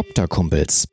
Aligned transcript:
Copter-Kumpels. 0.00 0.88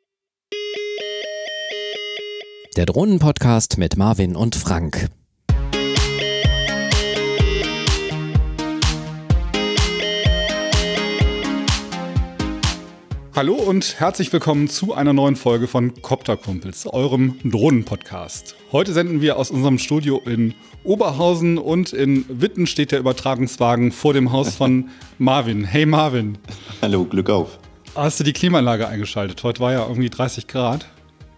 Der 2.76 2.84
Drohnenpodcast 2.84 3.78
mit 3.78 3.96
Marvin 3.96 4.36
und 4.36 4.54
Frank. 4.54 5.08
Hallo 13.34 13.54
und 13.54 13.98
herzlich 13.98 14.30
willkommen 14.30 14.68
zu 14.68 14.92
einer 14.92 15.14
neuen 15.14 15.36
Folge 15.36 15.68
von 15.68 16.02
Copter-Kumpels, 16.02 16.86
eurem 16.86 17.38
Drohnenpodcast. 17.44 18.56
Heute 18.72 18.92
senden 18.92 19.22
wir 19.22 19.38
aus 19.38 19.50
unserem 19.50 19.78
Studio 19.78 20.20
in 20.26 20.52
Oberhausen 20.84 21.56
und 21.56 21.94
in 21.94 22.26
Witten 22.28 22.66
steht 22.66 22.92
der 22.92 22.98
Übertragungswagen 22.98 23.90
vor 23.90 24.12
dem 24.12 24.32
Haus 24.32 24.54
von 24.54 24.90
Marvin. 25.18 25.64
Hey 25.64 25.86
Marvin. 25.86 26.36
Hallo, 26.82 27.06
Glück 27.06 27.30
auf. 27.30 27.58
Hast 27.98 28.20
du 28.20 28.22
die 28.24 28.32
Klimaanlage 28.32 28.86
eingeschaltet? 28.86 29.42
Heute 29.42 29.58
war 29.58 29.72
ja 29.72 29.84
irgendwie 29.84 30.08
30 30.08 30.46
Grad. 30.46 30.86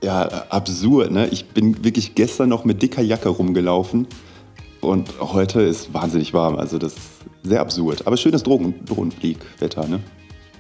Ja, 0.04 0.28
absurd, 0.50 1.10
ne? 1.10 1.26
Ich 1.28 1.46
bin 1.46 1.82
wirklich 1.84 2.14
gestern 2.14 2.50
noch 2.50 2.66
mit 2.66 2.82
dicker 2.82 3.00
Jacke 3.00 3.30
rumgelaufen 3.30 4.06
und 4.82 5.08
heute 5.20 5.62
ist 5.62 5.94
wahnsinnig 5.94 6.34
warm. 6.34 6.56
Also 6.56 6.76
das 6.76 6.92
ist 6.92 7.00
sehr 7.44 7.62
absurd. 7.62 8.06
Aber 8.06 8.18
schönes 8.18 8.42
Drogen 8.42 8.74
Drohnenfliegwetter, 8.84 9.88
ne? 9.88 10.00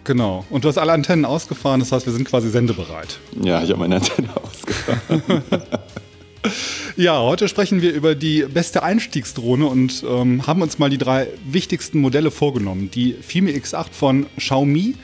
Genau. 0.04 0.46
Und 0.48 0.64
du 0.64 0.68
hast 0.68 0.78
alle 0.78 0.92
Antennen 0.92 1.26
ausgefahren, 1.26 1.80
das 1.80 1.92
heißt, 1.92 2.06
wir 2.06 2.14
sind 2.14 2.26
quasi 2.26 2.48
sendebereit. 2.48 3.18
Ja, 3.38 3.62
ich 3.62 3.68
habe 3.68 3.80
meine 3.80 3.96
Antenne 3.96 4.30
ausgefahren. 4.42 5.42
ja, 6.96 7.20
heute 7.20 7.46
sprechen 7.46 7.82
wir 7.82 7.92
über 7.92 8.14
die 8.14 8.44
beste 8.44 8.82
Einstiegsdrohne 8.82 9.66
und 9.66 10.02
ähm, 10.08 10.46
haben 10.46 10.62
uns 10.62 10.78
mal 10.78 10.88
die 10.88 10.96
drei 10.96 11.26
wichtigsten 11.44 12.00
Modelle 12.00 12.30
vorgenommen. 12.30 12.90
Die 12.90 13.12
Fimi 13.12 13.50
X8 13.50 13.92
von 13.92 14.24
Xiaomi, 14.38 14.94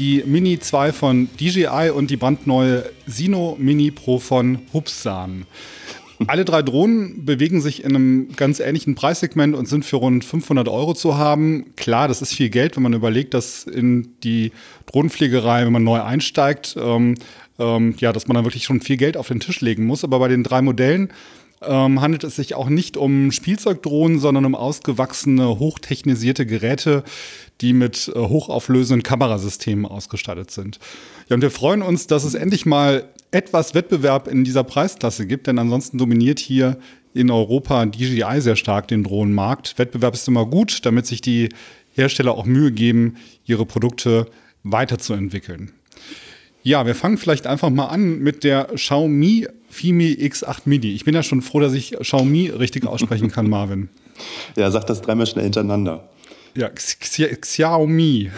die 0.00 0.24
Mini 0.26 0.58
2 0.58 0.92
von 0.92 1.28
DJI 1.38 1.90
und 1.94 2.10
die 2.10 2.16
brandneue 2.16 2.90
Sino 3.06 3.56
Mini 3.60 3.90
Pro 3.90 4.18
von 4.18 4.60
Hubsan. 4.72 5.44
Alle 6.26 6.46
drei 6.46 6.62
Drohnen 6.62 7.24
bewegen 7.26 7.60
sich 7.60 7.84
in 7.84 7.94
einem 7.94 8.28
ganz 8.34 8.60
ähnlichen 8.60 8.94
Preissegment 8.94 9.54
und 9.54 9.66
sind 9.66 9.84
für 9.84 9.96
rund 9.96 10.24
500 10.24 10.68
Euro 10.68 10.94
zu 10.94 11.18
haben. 11.18 11.66
Klar, 11.76 12.08
das 12.08 12.22
ist 12.22 12.32
viel 12.32 12.48
Geld, 12.48 12.76
wenn 12.76 12.82
man 12.82 12.94
überlegt, 12.94 13.34
dass 13.34 13.64
in 13.64 14.14
die 14.22 14.52
Drohnenpflegerei, 14.86 15.64
wenn 15.64 15.72
man 15.72 15.84
neu 15.84 16.02
einsteigt, 16.02 16.76
ähm, 16.78 17.16
ähm, 17.58 17.94
ja, 17.98 18.12
dass 18.12 18.26
man 18.26 18.34
dann 18.34 18.44
wirklich 18.44 18.64
schon 18.64 18.80
viel 18.80 18.96
Geld 18.96 19.18
auf 19.18 19.28
den 19.28 19.40
Tisch 19.40 19.60
legen 19.60 19.84
muss. 19.84 20.02
Aber 20.02 20.18
bei 20.18 20.28
den 20.28 20.44
drei 20.44 20.62
Modellen 20.62 21.10
ähm, 21.62 22.00
handelt 22.00 22.24
es 22.24 22.36
sich 22.36 22.54
auch 22.54 22.68
nicht 22.68 22.96
um 22.96 23.32
Spielzeugdrohnen, 23.32 24.18
sondern 24.18 24.44
um 24.44 24.54
ausgewachsene, 24.54 25.58
hochtechnisierte 25.58 26.46
Geräte, 26.46 27.04
die 27.60 27.72
mit 27.72 28.10
äh, 28.14 28.18
hochauflösenden 28.18 29.02
Kamerasystemen 29.02 29.86
ausgestattet 29.86 30.50
sind. 30.50 30.78
Ja, 31.28 31.34
und 31.34 31.42
wir 31.42 31.50
freuen 31.50 31.82
uns, 31.82 32.06
dass 32.06 32.24
es 32.24 32.34
endlich 32.34 32.66
mal 32.66 33.08
etwas 33.30 33.74
Wettbewerb 33.74 34.26
in 34.26 34.44
dieser 34.44 34.64
Preisklasse 34.64 35.26
gibt, 35.26 35.46
denn 35.46 35.58
ansonsten 35.58 35.98
dominiert 35.98 36.38
hier 36.38 36.78
in 37.12 37.30
Europa 37.30 37.86
DJI 37.86 38.40
sehr 38.40 38.56
stark 38.56 38.88
den 38.88 39.04
Drohnenmarkt. 39.04 39.78
Wettbewerb 39.78 40.14
ist 40.14 40.28
immer 40.28 40.46
gut, 40.46 40.84
damit 40.86 41.06
sich 41.06 41.20
die 41.20 41.50
Hersteller 41.92 42.32
auch 42.32 42.46
Mühe 42.46 42.72
geben, 42.72 43.16
ihre 43.44 43.66
Produkte 43.66 44.26
weiterzuentwickeln. 44.62 45.72
Ja, 46.62 46.84
wir 46.84 46.94
fangen 46.94 47.16
vielleicht 47.16 47.46
einfach 47.46 47.70
mal 47.70 47.86
an 47.86 48.18
mit 48.18 48.44
der 48.44 48.64
Xiaomi 48.74 49.48
Fimi 49.70 50.12
X8 50.20 50.62
Mini. 50.64 50.88
Ich 50.88 51.04
bin 51.04 51.14
ja 51.14 51.22
schon 51.22 51.42
froh, 51.42 51.60
dass 51.60 51.72
ich 51.72 51.96
Xiaomi 51.98 52.48
richtig 52.48 52.86
aussprechen 52.86 53.30
kann, 53.30 53.48
Marvin. 53.48 53.88
Ja, 54.56 54.70
sag 54.70 54.86
das 54.86 55.00
dreimal 55.00 55.26
schnell 55.26 55.44
hintereinander. 55.44 56.08
Ja, 56.54 56.68
Xiaomi. 56.68 58.30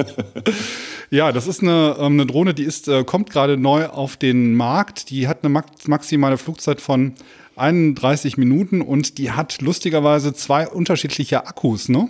ja, 1.10 1.32
das 1.32 1.48
ist 1.48 1.60
eine, 1.60 1.96
ähm, 1.98 2.12
eine 2.12 2.26
Drohne, 2.26 2.54
die 2.54 2.62
ist, 2.62 2.88
äh, 2.88 3.02
kommt 3.04 3.30
gerade 3.30 3.56
neu 3.56 3.86
auf 3.86 4.16
den 4.16 4.54
Markt. 4.54 5.10
Die 5.10 5.26
hat 5.26 5.44
eine 5.44 5.62
maximale 5.86 6.38
Flugzeit 6.38 6.80
von 6.80 7.14
31 7.56 8.38
Minuten 8.38 8.80
und 8.80 9.18
die 9.18 9.32
hat 9.32 9.60
lustigerweise 9.60 10.32
zwei 10.32 10.68
unterschiedliche 10.68 11.46
Akkus, 11.46 11.88
ne? 11.88 12.08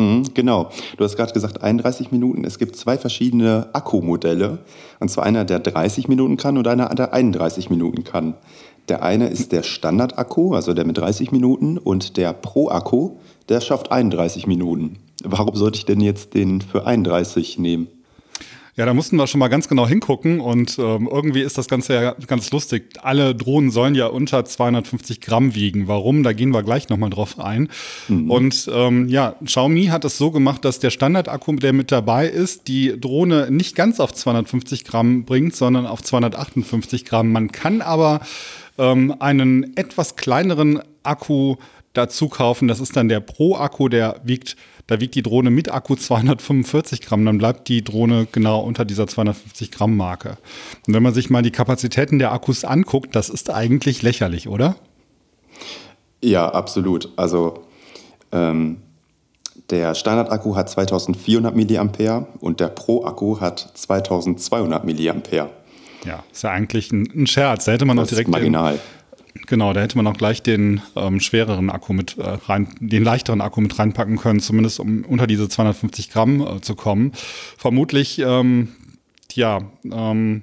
Mhm, 0.00 0.32
genau. 0.32 0.70
Du 0.96 1.04
hast 1.04 1.16
gerade 1.16 1.34
gesagt 1.34 1.62
31 1.62 2.10
Minuten. 2.10 2.44
Es 2.44 2.58
gibt 2.58 2.74
zwei 2.74 2.96
verschiedene 2.96 3.68
Akkumodelle. 3.74 4.60
Und 4.98 5.10
zwar 5.10 5.24
einer, 5.24 5.44
der 5.44 5.58
30 5.58 6.08
Minuten 6.08 6.38
kann 6.38 6.56
und 6.56 6.66
einer, 6.66 6.88
der 6.88 7.12
31 7.12 7.68
Minuten 7.68 8.02
kann. 8.02 8.32
Der 8.88 9.02
eine 9.02 9.28
ist 9.28 9.52
der 9.52 9.62
Standard-Akku, 9.62 10.54
also 10.54 10.72
der 10.72 10.86
mit 10.86 10.96
30 10.96 11.32
Minuten, 11.32 11.76
und 11.76 12.16
der 12.16 12.32
Pro-Akku, 12.32 13.18
der 13.50 13.60
schafft 13.60 13.92
31 13.92 14.46
Minuten. 14.46 14.96
Warum 15.22 15.54
sollte 15.54 15.76
ich 15.76 15.84
denn 15.84 16.00
jetzt 16.00 16.32
den 16.32 16.62
für 16.62 16.86
31 16.86 17.58
nehmen? 17.58 17.88
Ja, 18.76 18.86
da 18.86 18.94
mussten 18.94 19.16
wir 19.16 19.26
schon 19.26 19.40
mal 19.40 19.48
ganz 19.48 19.68
genau 19.68 19.86
hingucken 19.86 20.40
und 20.40 20.78
ähm, 20.78 21.08
irgendwie 21.10 21.40
ist 21.40 21.58
das 21.58 21.68
Ganze 21.68 21.94
ja 21.94 22.14
ganz 22.26 22.50
lustig. 22.50 22.98
Alle 23.02 23.34
Drohnen 23.34 23.70
sollen 23.70 23.94
ja 23.94 24.06
unter 24.06 24.44
250 24.44 25.20
Gramm 25.20 25.54
wiegen. 25.54 25.88
Warum? 25.88 26.22
Da 26.22 26.32
gehen 26.32 26.50
wir 26.50 26.62
gleich 26.62 26.88
nochmal 26.88 27.10
drauf 27.10 27.38
ein. 27.38 27.68
Mhm. 28.08 28.30
Und 28.30 28.70
ähm, 28.72 29.08
ja, 29.08 29.34
Xiaomi 29.44 29.86
hat 29.86 30.04
es 30.04 30.18
so 30.18 30.30
gemacht, 30.30 30.64
dass 30.64 30.78
der 30.78 30.90
Standardakku, 30.90 31.52
der 31.56 31.72
mit 31.72 31.90
dabei 31.90 32.28
ist, 32.28 32.68
die 32.68 32.98
Drohne 32.98 33.50
nicht 33.50 33.74
ganz 33.74 33.98
auf 33.98 34.12
250 34.14 34.84
Gramm 34.84 35.24
bringt, 35.24 35.56
sondern 35.56 35.86
auf 35.86 36.02
258 36.02 37.04
Gramm. 37.04 37.32
Man 37.32 37.50
kann 37.50 37.82
aber 37.82 38.20
ähm, 38.78 39.14
einen 39.18 39.76
etwas 39.76 40.16
kleineren 40.16 40.80
Akku 41.02 41.56
dazu 41.92 42.28
kaufen. 42.28 42.68
Das 42.68 42.80
ist 42.80 42.96
dann 42.96 43.08
der 43.08 43.20
Pro-Akku, 43.20 43.88
der 43.88 44.20
wiegt, 44.24 44.56
da 44.90 44.98
wiegt 44.98 45.14
die 45.14 45.22
Drohne 45.22 45.50
mit 45.50 45.72
Akku 45.72 45.94
245 45.94 47.00
Gramm. 47.00 47.24
Dann 47.24 47.38
bleibt 47.38 47.68
die 47.68 47.84
Drohne 47.84 48.26
genau 48.32 48.58
unter 48.58 48.84
dieser 48.84 49.06
250 49.06 49.70
Gramm 49.70 49.96
Marke. 49.96 50.36
Und 50.84 50.94
wenn 50.94 51.02
man 51.02 51.14
sich 51.14 51.30
mal 51.30 51.42
die 51.42 51.52
Kapazitäten 51.52 52.18
der 52.18 52.32
Akkus 52.32 52.64
anguckt, 52.64 53.14
das 53.14 53.28
ist 53.28 53.50
eigentlich 53.50 54.02
lächerlich, 54.02 54.48
oder? 54.48 54.74
Ja, 56.20 56.48
absolut. 56.48 57.08
Also 57.14 57.62
ähm, 58.32 58.78
der 59.70 59.94
Standard-Akku 59.94 60.56
hat 60.56 60.68
2400 60.68 61.54
mAh 61.54 62.26
und 62.40 62.58
der 62.58 62.68
Pro-Akku 62.68 63.38
hat 63.38 63.60
2200 63.74 64.84
mAh. 64.84 65.48
Ja, 66.04 66.24
ist 66.32 66.42
ja 66.42 66.50
eigentlich 66.50 66.90
ein, 66.90 67.28
Scherz. 67.28 67.66
Da 67.66 67.72
hätte 67.72 67.84
man 67.84 67.96
das 67.96 68.06
auch 68.06 68.08
direkt. 68.08 68.28
Ist 68.28 68.32
marginal. 68.32 68.72
Den, 68.72 68.80
Genau, 69.46 69.72
da 69.72 69.80
hätte 69.80 69.96
man 69.96 70.06
auch 70.06 70.16
gleich 70.16 70.42
den 70.42 70.82
ähm, 70.96 71.20
schwereren 71.20 71.70
Akku 71.70 71.92
mit 71.92 72.18
äh, 72.18 72.22
rein, 72.46 72.68
den 72.80 73.04
leichteren 73.04 73.40
Akku 73.40 73.60
mit 73.60 73.78
reinpacken 73.78 74.16
können, 74.16 74.40
zumindest 74.40 74.80
um 74.80 75.04
unter 75.04 75.26
diese 75.26 75.48
250 75.48 76.10
Gramm 76.10 76.40
äh, 76.40 76.60
zu 76.60 76.74
kommen. 76.74 77.12
Vermutlich, 77.56 78.18
ähm, 78.18 78.68
ja, 79.34 79.60
ähm, 79.84 80.42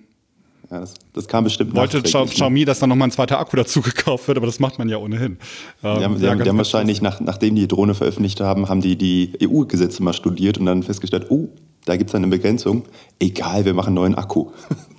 ja, 0.70 0.81
das, 0.81 0.96
das, 1.14 1.28
kam 1.28 1.46
bestimmt 1.46 1.76
Wollte 1.76 2.02
Xia? 2.02 2.26
Xiaomi, 2.26 2.66
dass 2.66 2.80
dann 2.80 2.90
nochmal 2.90 3.08
ein 3.08 3.12
zweiter 3.12 3.40
Akku 3.40 3.56
dazu 3.56 3.81
gekauft 3.81 4.28
wird, 4.28 4.38
aber 4.38 4.47
das 4.47 4.59
macht 4.59 4.80
man 4.80 4.90
ja 4.90 4.97
ohnehin. 4.97 5.31
Ähm, 5.31 5.38
die 5.81 5.88
haben, 5.88 6.02
haben, 6.22 6.44
die 6.44 6.50
haben 6.50 6.58
wahrscheinlich, 6.58 7.02
nach, 7.02 7.20
nachdem 7.22 7.56
die 7.56 7.68
Drohne 7.68 7.96
veröffentlicht 7.96 8.42
haben, 8.42 8.68
haben 8.68 8.81
die 8.81 8.97
die 8.97 9.34
EU-Gesetze 9.42 10.03
mal 10.03 10.14
studiert 10.14 10.58
und 10.58 10.66
dann 10.66 10.84
festgestellt, 10.84 11.28
oh, 11.30 11.50
da 11.86 11.96
gibt 11.96 12.09
es 12.09 12.16
eine 12.16 12.28
Begrenzung. 12.28 12.84
Egal, 13.20 13.64
wir 13.64 13.74
machen 13.74 13.88
einen 13.88 13.96
neuen 13.96 14.16
Akku. 14.16 14.52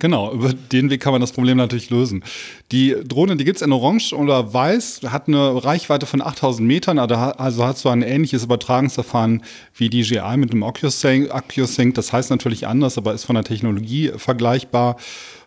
Genau, 0.00 0.32
über 0.32 0.52
den 0.52 0.88
Weg 0.90 1.02
kann 1.02 1.12
man 1.12 1.20
das 1.20 1.32
Problem 1.32 1.58
natürlich 1.58 1.90
lösen. 1.90 2.24
Die 2.72 2.96
Drohne, 3.06 3.36
die 3.36 3.44
gibt 3.44 3.56
es 3.56 3.62
in 3.62 3.70
Orange 3.70 4.14
oder 4.14 4.52
Weiß, 4.52 5.02
hat 5.06 5.28
eine 5.28 5.62
Reichweite 5.62 6.06
von 6.06 6.22
8000 6.22 6.66
Metern, 6.66 6.98
also 6.98 7.66
hat 7.66 7.78
so 7.78 7.90
ein 7.90 8.02
ähnliches 8.02 8.44
Übertragungsverfahren 8.44 9.42
wie 9.74 9.90
DJI 9.90 10.38
mit 10.38 10.52
dem 10.52 10.62
OcuSync. 10.62 11.94
Das 11.94 12.12
heißt 12.12 12.30
natürlich 12.30 12.66
anders, 12.66 12.96
aber 12.96 13.12
ist 13.12 13.24
von 13.24 13.34
der 13.34 13.44
Technologie 13.44 14.10
vergleichbar. 14.16 14.96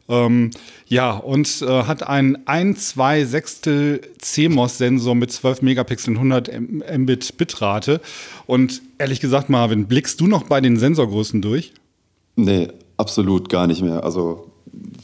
Ähm, 0.07 0.51
ja, 0.85 1.11
und 1.13 1.61
äh, 1.61 1.83
hat 1.83 2.07
einen 2.07 2.45
1, 2.47 2.89
2 2.89 3.25
Sechstel 3.25 4.01
CMOS-Sensor 4.19 5.15
mit 5.15 5.31
12 5.31 5.63
Megapixeln, 5.63 6.17
100 6.17 6.51
Mbit 6.97 7.37
Bitrate. 7.37 8.01
Und 8.45 8.81
ehrlich 8.99 9.19
gesagt, 9.19 9.49
Marvin, 9.49 9.87
blickst 9.87 10.21
du 10.21 10.27
noch 10.27 10.43
bei 10.43 10.61
den 10.61 10.77
Sensorgrößen 10.77 11.41
durch? 11.41 11.73
Nee, 12.35 12.67
Absolut 12.97 13.49
gar 13.49 13.67
nicht 13.67 13.81
mehr. 13.81 14.03
Also 14.03 14.51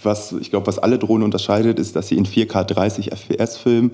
was, 0.03 0.31
ich 0.33 0.49
glaube, 0.49 0.67
was 0.67 0.79
alle 0.79 0.99
Drohnen 0.99 1.23
unterscheidet, 1.23 1.79
ist, 1.79 1.95
dass 1.95 2.07
sie 2.07 2.17
in 2.17 2.25
4K 2.25 2.63
30 2.63 3.11
FPS 3.11 3.57
filmen. 3.57 3.91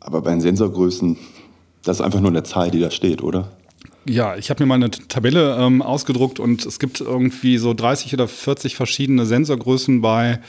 Aber 0.00 0.22
bei 0.22 0.30
den 0.30 0.40
Sensorgrößen, 0.40 1.16
das 1.84 1.98
ist 1.98 2.02
einfach 2.02 2.20
nur 2.20 2.30
eine 2.30 2.42
Zahl, 2.42 2.70
die 2.70 2.80
da 2.80 2.90
steht, 2.90 3.22
oder? 3.22 3.50
Ja, 4.06 4.36
ich 4.36 4.50
habe 4.50 4.62
mir 4.62 4.66
mal 4.66 4.76
eine 4.76 4.90
Tabelle 4.90 5.56
ähm, 5.58 5.82
ausgedruckt 5.82 6.40
und 6.40 6.64
es 6.64 6.78
gibt 6.78 7.00
irgendwie 7.00 7.58
so 7.58 7.74
30 7.74 8.14
oder 8.14 8.28
40 8.28 8.74
verschiedene 8.74 9.26
Sensorgrößen 9.26 10.00
bei 10.00 10.40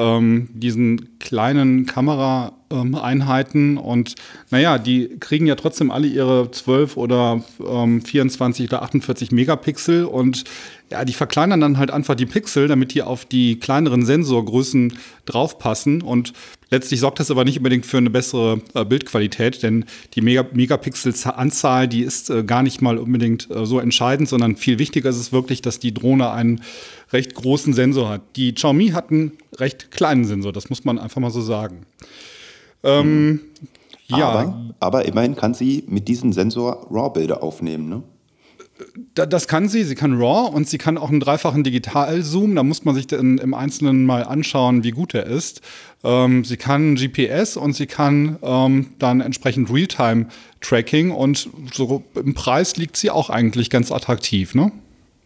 ähm, 0.00 0.48
diesen 0.52 1.18
kleinen 1.18 1.84
Kameraeinheiten. 1.86 3.76
Und 3.76 4.14
naja, 4.50 4.78
die 4.78 5.16
kriegen 5.20 5.46
ja 5.46 5.54
trotzdem 5.54 5.90
alle 5.90 6.06
ihre 6.06 6.50
12 6.50 6.96
oder 6.96 7.42
ähm, 7.64 8.02
24 8.02 8.68
oder 8.68 8.82
48 8.82 9.30
Megapixel 9.32 10.04
und 10.04 10.44
ja, 10.90 11.04
die 11.04 11.12
verkleinern 11.12 11.60
dann 11.60 11.78
halt 11.78 11.90
einfach 11.90 12.14
die 12.16 12.26
Pixel, 12.26 12.66
damit 12.66 12.94
die 12.94 13.02
auf 13.02 13.24
die 13.24 13.60
kleineren 13.60 14.04
Sensorgrößen 14.04 14.98
draufpassen. 15.24 16.02
Und 16.02 16.32
Letztlich 16.70 17.00
sorgt 17.00 17.18
das 17.18 17.32
aber 17.32 17.44
nicht 17.44 17.58
unbedingt 17.58 17.84
für 17.84 17.98
eine 17.98 18.10
bessere 18.10 18.60
äh, 18.74 18.84
Bildqualität, 18.84 19.62
denn 19.62 19.84
die 20.14 20.20
Mega 20.20 20.46
Megapixel-Anzahl, 20.52 21.88
die 21.88 22.02
ist 22.02 22.30
äh, 22.30 22.44
gar 22.44 22.62
nicht 22.62 22.80
mal 22.80 22.96
unbedingt 22.96 23.50
äh, 23.50 23.66
so 23.66 23.80
entscheidend, 23.80 24.28
sondern 24.28 24.54
viel 24.56 24.78
wichtiger 24.78 25.10
ist 25.10 25.16
es 25.16 25.32
wirklich, 25.32 25.62
dass 25.62 25.80
die 25.80 25.92
Drohne 25.92 26.30
einen 26.30 26.62
recht 27.12 27.34
großen 27.34 27.72
Sensor 27.72 28.08
hat. 28.08 28.22
Die 28.36 28.54
Xiaomi 28.54 28.90
hat 28.90 29.10
einen 29.10 29.32
recht 29.56 29.90
kleinen 29.90 30.24
Sensor, 30.24 30.52
das 30.52 30.70
muss 30.70 30.84
man 30.84 31.00
einfach 31.00 31.20
mal 31.20 31.30
so 31.30 31.40
sagen. 31.40 31.86
Ähm, 32.84 33.40
ja. 34.06 34.28
Aber, 34.28 34.74
aber 34.78 35.04
immerhin 35.06 35.34
kann 35.34 35.54
sie 35.54 35.84
mit 35.88 36.06
diesem 36.06 36.32
Sensor 36.32 36.86
RAW-Bilder 36.90 37.42
aufnehmen, 37.42 37.88
ne? 37.88 38.02
Das 39.14 39.48
kann 39.48 39.68
sie. 39.68 39.84
Sie 39.84 39.94
kann 39.94 40.20
RAW 40.20 40.50
und 40.54 40.68
sie 40.68 40.78
kann 40.78 40.98
auch 40.98 41.10
einen 41.10 41.20
dreifachen 41.20 41.64
Digital-Zoom. 41.64 42.54
Da 42.54 42.62
muss 42.62 42.84
man 42.84 42.94
sich 42.94 43.06
dann 43.06 43.38
im 43.38 43.54
Einzelnen 43.54 44.06
mal 44.06 44.24
anschauen, 44.24 44.84
wie 44.84 44.90
gut 44.90 45.14
er 45.14 45.26
ist. 45.26 45.60
Ähm, 46.02 46.44
sie 46.44 46.56
kann 46.56 46.94
GPS 46.94 47.56
und 47.56 47.74
sie 47.74 47.86
kann 47.86 48.38
ähm, 48.42 48.94
dann 48.98 49.20
entsprechend 49.20 49.70
Realtime-Tracking 49.72 51.10
und 51.10 51.48
so 51.72 52.02
im 52.14 52.34
Preis 52.34 52.76
liegt 52.76 52.96
sie 52.96 53.10
auch 53.10 53.30
eigentlich 53.30 53.70
ganz 53.70 53.92
attraktiv, 53.92 54.54
ne? 54.54 54.72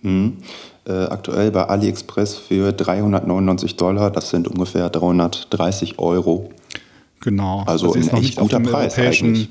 Mhm. 0.03 0.39
Äh, 0.87 0.93
aktuell 0.93 1.51
bei 1.51 1.65
AliExpress 1.65 2.37
für 2.37 2.73
399 2.73 3.77
Dollar, 3.77 4.11
das 4.11 4.31
sind 4.31 4.49
ungefähr 4.49 4.91
330 4.91 5.99
Euro. 5.99 6.51
Genau. 7.21 7.65
Also, 7.67 7.95
also 7.95 8.11
ein 8.11 8.23
echt 8.23 8.37
guter 8.37 8.61
Preis 8.61 8.99
eigentlich. 8.99 9.49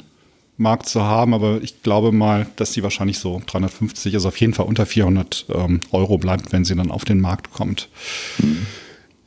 Markt 0.58 0.88
zu 0.88 1.02
haben, 1.02 1.34
aber 1.34 1.62
ich 1.62 1.82
glaube 1.82 2.12
mal, 2.12 2.48
dass 2.56 2.74
sie 2.74 2.84
wahrscheinlich 2.84 3.18
so 3.18 3.42
350, 3.46 4.14
also 4.14 4.28
auf 4.28 4.38
jeden 4.38 4.54
Fall 4.54 4.68
unter 4.68 4.86
400 4.86 5.46
ähm, 5.54 5.80
Euro 5.92 6.18
bleibt, 6.18 6.52
wenn 6.52 6.64
sie 6.64 6.76
dann 6.76 6.92
auf 6.92 7.06
den 7.06 7.20
Markt 7.20 7.52
kommt. 7.52 7.90
Mhm. 8.38 8.66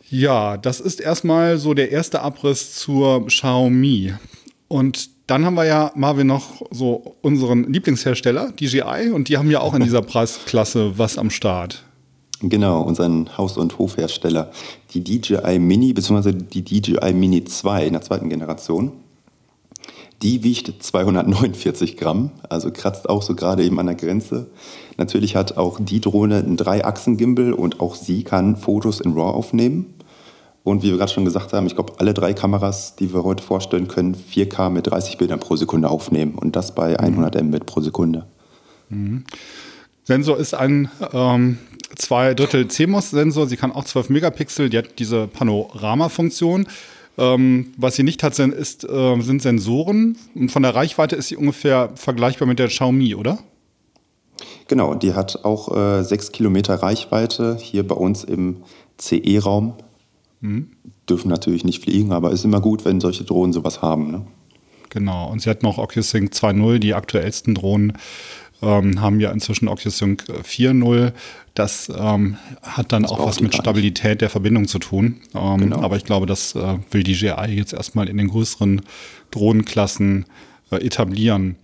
Ja, 0.09 0.57
das 0.57 0.79
ist 0.79 1.01
erstmal 1.01 1.59
so 1.59 1.75
der 1.75 1.91
erste 1.91 2.23
Abriss 2.23 2.75
zur 2.77 3.27
Xiaomi. 3.27 4.15
Und 4.69 5.11
dann 5.27 5.45
haben 5.45 5.55
wir 5.55 5.65
ja, 5.65 5.91
Marvin, 5.97 6.29
noch 6.29 6.63
so 6.71 7.17
unseren 7.23 7.73
Lieblingshersteller, 7.73 8.53
DJI, 8.53 9.11
und 9.13 9.29
die 9.29 9.37
haben 9.37 9.51
ja 9.51 9.61
auch 9.61 9.75
in 9.75 9.83
dieser 9.83 10.03
Preisklasse 10.03 10.97
was 10.97 11.19
am 11.19 11.31
Start. 11.31 11.83
Genau, 12.41 12.83
unseren 12.83 13.37
Haus- 13.37 13.57
und 13.57 13.79
Hofhersteller. 13.79 14.53
Die 14.93 15.03
DJI 15.03 15.59
Mini 15.59 15.93
bzw. 15.93 16.33
die 16.33 16.63
DJI 16.63 17.13
Mini 17.13 17.45
2 17.45 17.87
in 17.87 17.95
der 17.95 18.03
zweiten 18.03 18.29
Generation. 18.29 18.93
Die 20.23 20.43
wiegt 20.43 20.83
249 20.83 21.97
Gramm, 21.97 22.31
also 22.49 22.71
kratzt 22.71 23.09
auch 23.09 23.23
so 23.23 23.35
gerade 23.35 23.65
eben 23.65 23.79
an 23.79 23.87
der 23.87 23.97
Grenze. 23.97 24.47
Natürlich 24.97 25.37
hat 25.37 25.59
auch 25.59 25.79
die 25.79 26.01
Drohne 26.01 26.39
einen 26.39 26.57
Drei-Achsen-Gimbal 26.57 27.53
und 27.53 27.81
auch 27.81 27.95
sie 27.95 28.25
kann 28.25 28.57
Fotos 28.57 29.01
in 29.01 29.13
RAW 29.13 29.35
aufnehmen. 29.35 29.95
Und 30.65 30.83
wie 30.83 30.91
wir 30.91 30.97
gerade 30.97 31.13
schon 31.13 31.25
gesagt 31.25 31.53
haben, 31.53 31.67
ich 31.67 31.75
glaube, 31.75 31.93
alle 31.99 32.13
drei 32.13 32.33
Kameras, 32.33 32.97
die 32.97 33.15
wir 33.15 33.23
heute 33.23 33.45
vorstellen 33.45 33.87
können, 33.87 34.17
4K 34.17 34.71
mit 34.71 34.89
30 34.89 35.17
Bildern 35.17 35.39
pro 35.39 35.55
Sekunde 35.55 35.89
aufnehmen 35.89 36.35
und 36.35 36.57
das 36.57 36.75
bei 36.75 36.99
100 36.99 37.37
mhm. 37.37 37.49
Mbit 37.49 37.67
pro 37.67 37.81
Sekunde. 37.81 38.27
Mhm. 38.89 39.25
Sensor 40.03 40.39
ist 40.39 40.55
ein 40.55 40.91
ähm, 41.13 41.59
zwei 41.95 42.35
Drittel 42.35 42.67
CMOS-Sensor. 42.69 43.47
Sie 43.47 43.57
kann 43.57 43.71
auch 43.71 43.85
12 43.85 44.09
Megapixel. 44.11 44.71
Die 44.71 44.79
hat 44.79 44.99
diese 44.99 45.29
Panorama-Funktion. 45.29 46.67
Ähm, 47.19 47.73
was 47.77 47.97
sie 47.97 48.03
nicht 48.03 48.23
hat, 48.23 48.35
sind, 48.35 48.53
ist, 48.53 48.89
äh, 48.89 49.21
sind 49.21 49.43
Sensoren. 49.43 50.17
Und 50.35 50.51
von 50.51 50.63
der 50.63 50.75
Reichweite 50.75 51.17
ist 51.17 51.29
sie 51.29 51.37
ungefähr 51.37 51.91
vergleichbar 51.95 52.47
mit 52.47 52.59
der 52.59 52.69
Xiaomi, 52.69 53.15
oder? 53.15 53.39
Genau, 54.69 54.95
die 54.95 55.15
hat 55.15 55.45
auch 55.45 55.75
äh, 55.75 56.03
6 56.03 56.33
Kilometer 56.33 56.75
Reichweite 56.75 57.57
hier 57.61 57.87
bei 57.87 57.95
uns 57.95 58.25
im 58.25 58.59
CE-Raum. 58.99 59.75
Mhm. 60.41 60.71
Dürfen 61.09 61.29
natürlich 61.29 61.65
nicht 61.65 61.83
fliegen, 61.83 62.13
aber 62.13 62.33
ist 62.33 62.45
immer 62.45 62.61
gut, 62.61 62.85
wenn 62.85 63.01
solche 63.01 63.25
Drohnen 63.25 63.53
sowas 63.53 63.81
haben. 63.81 64.11
Ne? 64.11 64.27
Genau, 64.91 65.31
und 65.31 65.41
sie 65.41 65.51
hat 65.51 65.63
noch 65.63 65.79
OcuSync 65.79 66.33
2.0, 66.33 66.79
die 66.79 66.95
aktuellsten 66.95 67.55
Drohnen 67.55 67.93
ähm, 68.63 69.01
haben 69.01 69.21
ja 69.21 69.31
inzwischen 69.31 69.69
OcuSync 69.69 70.25
4.0. 70.45 71.13
Das 71.55 71.91
ähm, 71.95 72.37
hat 72.63 72.93
dann 72.93 73.03
das 73.03 73.13
auch 73.13 73.27
was 73.27 73.41
mit 73.41 73.55
Stabilität 73.55 74.21
der 74.21 74.31
Verbindung 74.31 74.69
zu 74.69 74.79
tun. 74.79 75.21
Ähm, 75.35 75.59
genau. 75.59 75.83
Aber 75.83 75.97
ich 75.97 76.05
glaube, 76.05 76.27
das 76.27 76.55
äh, 76.55 76.79
will 76.91 77.03
die 77.03 77.15
GI 77.15 77.55
jetzt 77.55 77.73
erstmal 77.73 78.09
in 78.09 78.19
den 78.19 78.29
größeren 78.29 78.83
Drohnenklassen 79.31 80.27
äh, 80.71 80.77
etablieren. 80.77 81.57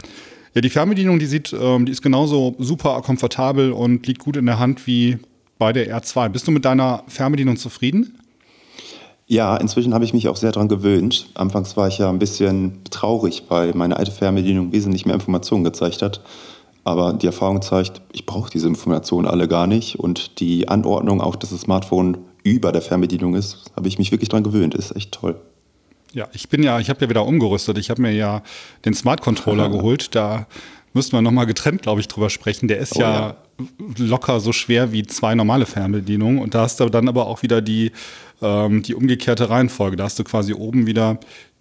Ja, 0.55 0.61
die 0.61 0.71
Fernbedienung, 0.71 1.19
die 1.19 1.27
sieht, 1.27 1.55
ähm, 1.59 1.87
die 1.87 1.93
ist 1.93 2.03
genauso 2.03 2.55
super 2.59 3.01
komfortabel 3.03 3.73
und 3.73 4.07
liegt 4.07 4.21
gut 4.21 4.37
in 4.37 4.47
der 4.47 4.59
Hand 4.59 4.87
wie 4.87 5.19
bei 5.59 5.73
der 5.73 5.97
R2. 5.97 6.29
Bist 6.29 6.47
du 6.47 6.51
mit 6.51 6.65
deiner 6.65 7.05
Fernbedienung 7.07 7.57
zufrieden? 7.57 8.19
Ja, 9.27 9.57
inzwischen 9.57 9.95
habe 9.95 10.05
ich 10.05 10.13
mich 10.13 10.29
auch 10.29 10.37
sehr 10.37 10.53
daran 10.53 10.69
gewöhnt. 10.69 11.31
Anfangs 11.35 11.77
war 11.77 11.89
ich 11.89 11.99
ja 11.99 12.11
ein 12.11 12.19
bisschen 12.19 12.81
traurig, 12.91 13.45
weil 13.49 13.73
meine 13.73 13.97
alte 13.97 14.11
Fernbedienung 14.11 14.73
wesentlich 14.73 15.07
mehr 15.07 15.15
Informationen 15.15 15.65
gezeigt 15.65 16.03
hat. 16.03 16.21
Aber 16.85 17.13
die 17.13 17.27
Erfahrung 17.27 17.63
zeigt, 17.63 18.03
ich 18.13 18.27
brauche 18.27 18.51
diese 18.51 18.67
Informationen 18.67 19.29
alle 19.29 19.47
gar 19.47 19.67
nicht. 19.67 19.99
Und 19.99 20.41
die 20.41 20.69
Anordnung, 20.69 21.21
auch 21.21 21.37
dass 21.37 21.51
das 21.51 21.61
Smartphone 21.61 22.19
über 22.43 22.73
der 22.73 22.83
Fernbedienung 22.83 23.35
ist, 23.35 23.71
habe 23.77 23.89
ich 23.89 23.99
mich 23.99 24.11
wirklich 24.11 24.29
dran 24.29 24.43
gewöhnt. 24.43 24.75
Ist 24.75 24.95
echt 24.97 25.13
toll. 25.13 25.37
Ja, 26.13 26.29
ich 26.33 26.49
bin 26.49 26.63
ja, 26.63 26.81
ich 26.81 26.91
habe 26.91 27.01
ja 27.03 27.09
wieder 27.09 27.25
umgerüstet. 27.25 27.79
Ich 27.79 27.89
habe 27.89 28.03
mir 28.03 28.13
ja 28.13 28.43
den 28.85 28.95
Smart 28.95 29.21
Controller 29.21 29.69
geholt. 29.71 30.15
Da 30.15 30.47
müssten 30.93 31.17
wir 31.17 31.23
nochmal 31.23 31.47
getrennt, 31.47 31.83
glaube 31.83 32.01
ich, 32.01 32.09
drüber 32.09 32.31
sprechen. 32.31 32.69
Der 32.69 32.79
ist 32.79 32.97
oh, 32.97 33.01
ja, 33.01 33.21
ja, 33.21 33.37
locker 33.99 34.41
so 34.41 34.53
schwer 34.53 34.93
wie 34.93 35.05
zwei 35.05 35.35
normale 35.35 35.67
Fernbedienungen. 35.67 36.39
Und 36.41 36.55
da 36.55 36.63
hast 36.63 36.81
du 36.81 36.89
dann 36.89 37.09
aber 37.09 37.29
auch 37.29 37.43
wieder 37.43 37.63
die, 37.63 37.93
ähm, 38.43 38.83
die 38.83 38.95
umgekehrte 38.95 39.49
Reihenfolge. 39.49 39.97
Da 39.97 40.05
hast 40.05 40.19
du 40.19 40.25
quasi 40.25 40.53
oben 40.53 40.87
wieder 40.87 41.19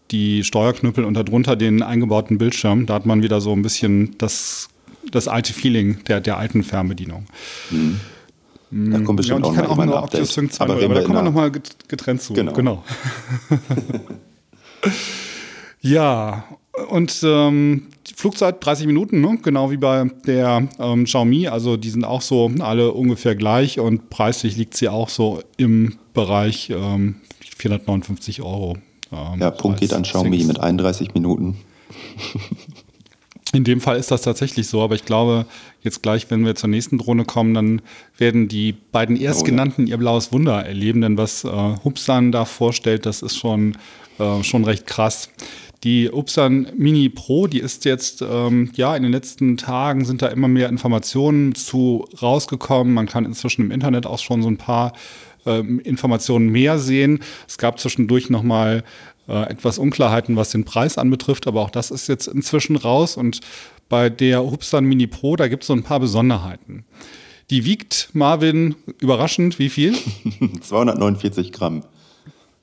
die 0.09 0.43
Steuerknüppel 0.43 1.05
und 1.05 1.13
darunter 1.13 1.55
den 1.55 1.83
eingebauten 1.83 2.37
Bildschirm. 2.37 2.85
Da 2.85 2.95
hat 2.95 3.05
man 3.05 3.23
wieder 3.23 3.39
so 3.39 3.53
ein 3.53 3.61
bisschen 3.61 4.15
das 4.17 4.70
das 5.09 5.27
alte 5.27 5.53
Feeling 5.53 6.03
der, 6.05 6.21
der 6.21 6.37
alten 6.37 6.63
Fernbedienung. 6.63 7.25
Mhm. 7.69 7.99
Da 8.71 8.99
kommt 9.01 9.17
bestimmt 9.17 9.41
ja, 9.41 9.47
und 9.47 9.55
ich 9.55 9.61
kann 9.61 9.69
auch 9.69 9.85
nur 9.85 10.01
Optus 10.01 10.33
Sync 10.33 10.53
2, 10.53 10.63
aber, 10.63 10.81
aber 10.81 10.93
da 10.93 11.01
kommen 11.01 11.15
wir 11.15 11.23
nochmal 11.23 11.51
getrennt 11.51 12.21
zu. 12.21 12.33
Genau. 12.33 12.53
genau. 12.53 12.83
ja, 15.81 16.45
und 16.89 17.21
ähm, 17.23 17.87
Flugzeit 18.15 18.65
30 18.65 18.87
Minuten, 18.87 19.19
ne? 19.19 19.37
genau 19.41 19.71
wie 19.71 19.77
bei 19.77 20.05
der 20.25 20.67
ähm, 20.79 21.03
Xiaomi. 21.03 21.47
Also 21.47 21.75
die 21.75 21.89
sind 21.89 22.05
auch 22.05 22.21
so 22.21 22.49
alle 22.59 22.93
ungefähr 22.93 23.35
gleich 23.35 23.79
und 23.79 24.09
preislich 24.09 24.55
liegt 24.55 24.77
sie 24.77 24.87
auch 24.87 25.09
so 25.09 25.41
im 25.57 25.95
Bereich 26.13 26.69
ähm, 26.69 27.15
459 27.57 28.41
Euro. 28.41 28.77
Ähm, 29.11 29.39
ja, 29.39 29.51
Punkt 29.51 29.81
geht 29.81 29.93
an 29.93 30.03
Xiaomi 30.03 30.45
mit 30.45 30.59
31 30.59 31.13
Minuten. 31.13 31.57
In 33.53 33.65
dem 33.65 33.81
Fall 33.81 33.97
ist 33.97 34.11
das 34.11 34.21
tatsächlich 34.21 34.67
so, 34.67 34.81
aber 34.81 34.95
ich 34.95 35.03
glaube, 35.03 35.45
jetzt 35.81 36.01
gleich, 36.01 36.31
wenn 36.31 36.45
wir 36.45 36.55
zur 36.55 36.69
nächsten 36.69 36.97
Drohne 36.97 37.25
kommen, 37.25 37.53
dann 37.53 37.81
werden 38.17 38.47
die 38.47 38.71
beiden 38.71 39.17
erstgenannten 39.17 39.87
ihr 39.87 39.97
blaues 39.97 40.31
Wunder 40.31 40.65
erleben, 40.65 41.01
denn 41.01 41.17
was 41.17 41.43
äh, 41.43 41.49
Hubsan 41.83 42.31
da 42.31 42.45
vorstellt, 42.45 43.05
das 43.05 43.21
ist 43.21 43.37
schon, 43.37 43.77
äh, 44.19 44.41
schon 44.43 44.63
recht 44.63 44.87
krass. 44.87 45.29
Die 45.83 46.11
Upsan 46.11 46.67
Mini 46.77 47.09
Pro, 47.09 47.47
die 47.47 47.59
ist 47.59 47.85
jetzt, 47.85 48.21
ähm, 48.21 48.69
ja, 48.75 48.95
in 48.95 49.03
den 49.03 49.11
letzten 49.11 49.57
Tagen 49.57 50.05
sind 50.05 50.21
da 50.21 50.27
immer 50.27 50.47
mehr 50.47 50.69
Informationen 50.69 51.55
zu 51.55 52.07
rausgekommen. 52.21 52.93
Man 52.93 53.07
kann 53.07 53.25
inzwischen 53.25 53.63
im 53.63 53.71
Internet 53.71 54.05
auch 54.05 54.19
schon 54.19 54.43
so 54.43 54.47
ein 54.47 54.57
paar 54.57 54.93
ähm, 55.45 55.79
Informationen 55.79 56.49
mehr 56.49 56.77
sehen. 56.77 57.19
Es 57.47 57.57
gab 57.57 57.79
zwischendurch 57.79 58.29
nochmal 58.29 58.83
äh, 59.27 59.49
etwas 59.49 59.77
Unklarheiten, 59.77 60.35
was 60.35 60.51
den 60.51 60.65
Preis 60.65 60.97
anbetrifft, 60.97 61.47
aber 61.47 61.61
auch 61.61 61.69
das 61.69 61.91
ist 61.91 62.07
jetzt 62.07 62.27
inzwischen 62.27 62.75
raus 62.75 63.17
und 63.17 63.41
bei 63.89 64.09
der 64.09 64.43
Hubstan 64.43 64.85
Mini 64.85 65.07
Pro, 65.07 65.35
da 65.35 65.47
gibt 65.47 65.63
es 65.63 65.67
so 65.67 65.73
ein 65.73 65.83
paar 65.83 65.99
Besonderheiten. 65.99 66.85
Die 67.49 67.65
wiegt, 67.65 68.09
Marvin, 68.13 68.75
überraschend, 68.99 69.59
wie 69.59 69.69
viel? 69.69 69.93
249 70.61 71.51
Gramm. 71.51 71.83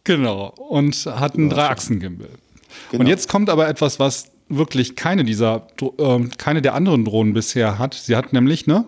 Genau, 0.04 0.54
und 0.56 0.94
hat 1.04 1.36
einen 1.36 1.50
Dreiachsen-Gimbal. 1.50 2.30
Genau. 2.90 3.02
Und 3.02 3.06
jetzt 3.06 3.28
kommt 3.28 3.50
aber 3.50 3.68
etwas, 3.68 4.00
was 4.00 4.30
wirklich 4.48 4.96
keine 4.96 5.24
dieser, 5.24 5.66
äh, 5.98 6.20
keine 6.38 6.62
der 6.62 6.74
anderen 6.74 7.04
Drohnen 7.04 7.34
bisher 7.34 7.78
hat. 7.78 7.92
Sie 7.94 8.16
hat 8.16 8.32
nämlich, 8.32 8.66
ne? 8.66 8.86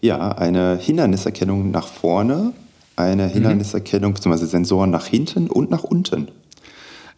Ja, 0.00 0.32
eine 0.32 0.76
Hinderniserkennung 0.76 1.70
nach 1.70 1.86
vorne, 1.86 2.52
eine 2.96 3.28
mhm. 3.28 3.32
Hinderniserkennung 3.32 4.14
bzw. 4.14 4.46
Sensoren 4.46 4.90
nach 4.90 5.06
hinten 5.06 5.48
und 5.48 5.70
nach 5.70 5.84
unten. 5.84 6.28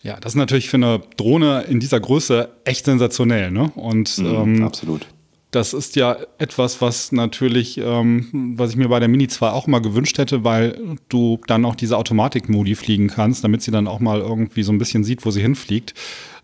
Ja, 0.02 0.18
das 0.20 0.32
ist 0.32 0.36
natürlich 0.36 0.68
für 0.68 0.76
eine 0.76 1.00
Drohne 1.16 1.64
in 1.68 1.80
dieser 1.80 2.00
Größe 2.00 2.50
echt 2.64 2.84
sensationell. 2.84 3.50
Ne? 3.50 3.70
Und 3.74 4.18
mhm, 4.18 4.26
ähm, 4.26 4.62
absolut. 4.62 5.06
Das 5.50 5.72
ist 5.72 5.96
ja 5.96 6.18
etwas, 6.36 6.82
was 6.82 7.10
natürlich, 7.10 7.78
ähm, 7.78 8.54
was 8.56 8.70
ich 8.70 8.76
mir 8.76 8.88
bei 8.88 9.00
der 9.00 9.08
Mini 9.08 9.28
2 9.28 9.50
auch 9.50 9.66
mal 9.66 9.80
gewünscht 9.80 10.18
hätte, 10.18 10.44
weil 10.44 10.98
du 11.08 11.40
dann 11.46 11.64
auch 11.64 11.74
diese 11.74 11.96
Automatik-Modi 11.96 12.74
fliegen 12.74 13.08
kannst, 13.08 13.44
damit 13.44 13.62
sie 13.62 13.70
dann 13.70 13.86
auch 13.86 13.98
mal 13.98 14.20
irgendwie 14.20 14.62
so 14.62 14.72
ein 14.72 14.78
bisschen 14.78 15.04
sieht, 15.04 15.24
wo 15.24 15.30
sie 15.30 15.40
hinfliegt. 15.40 15.94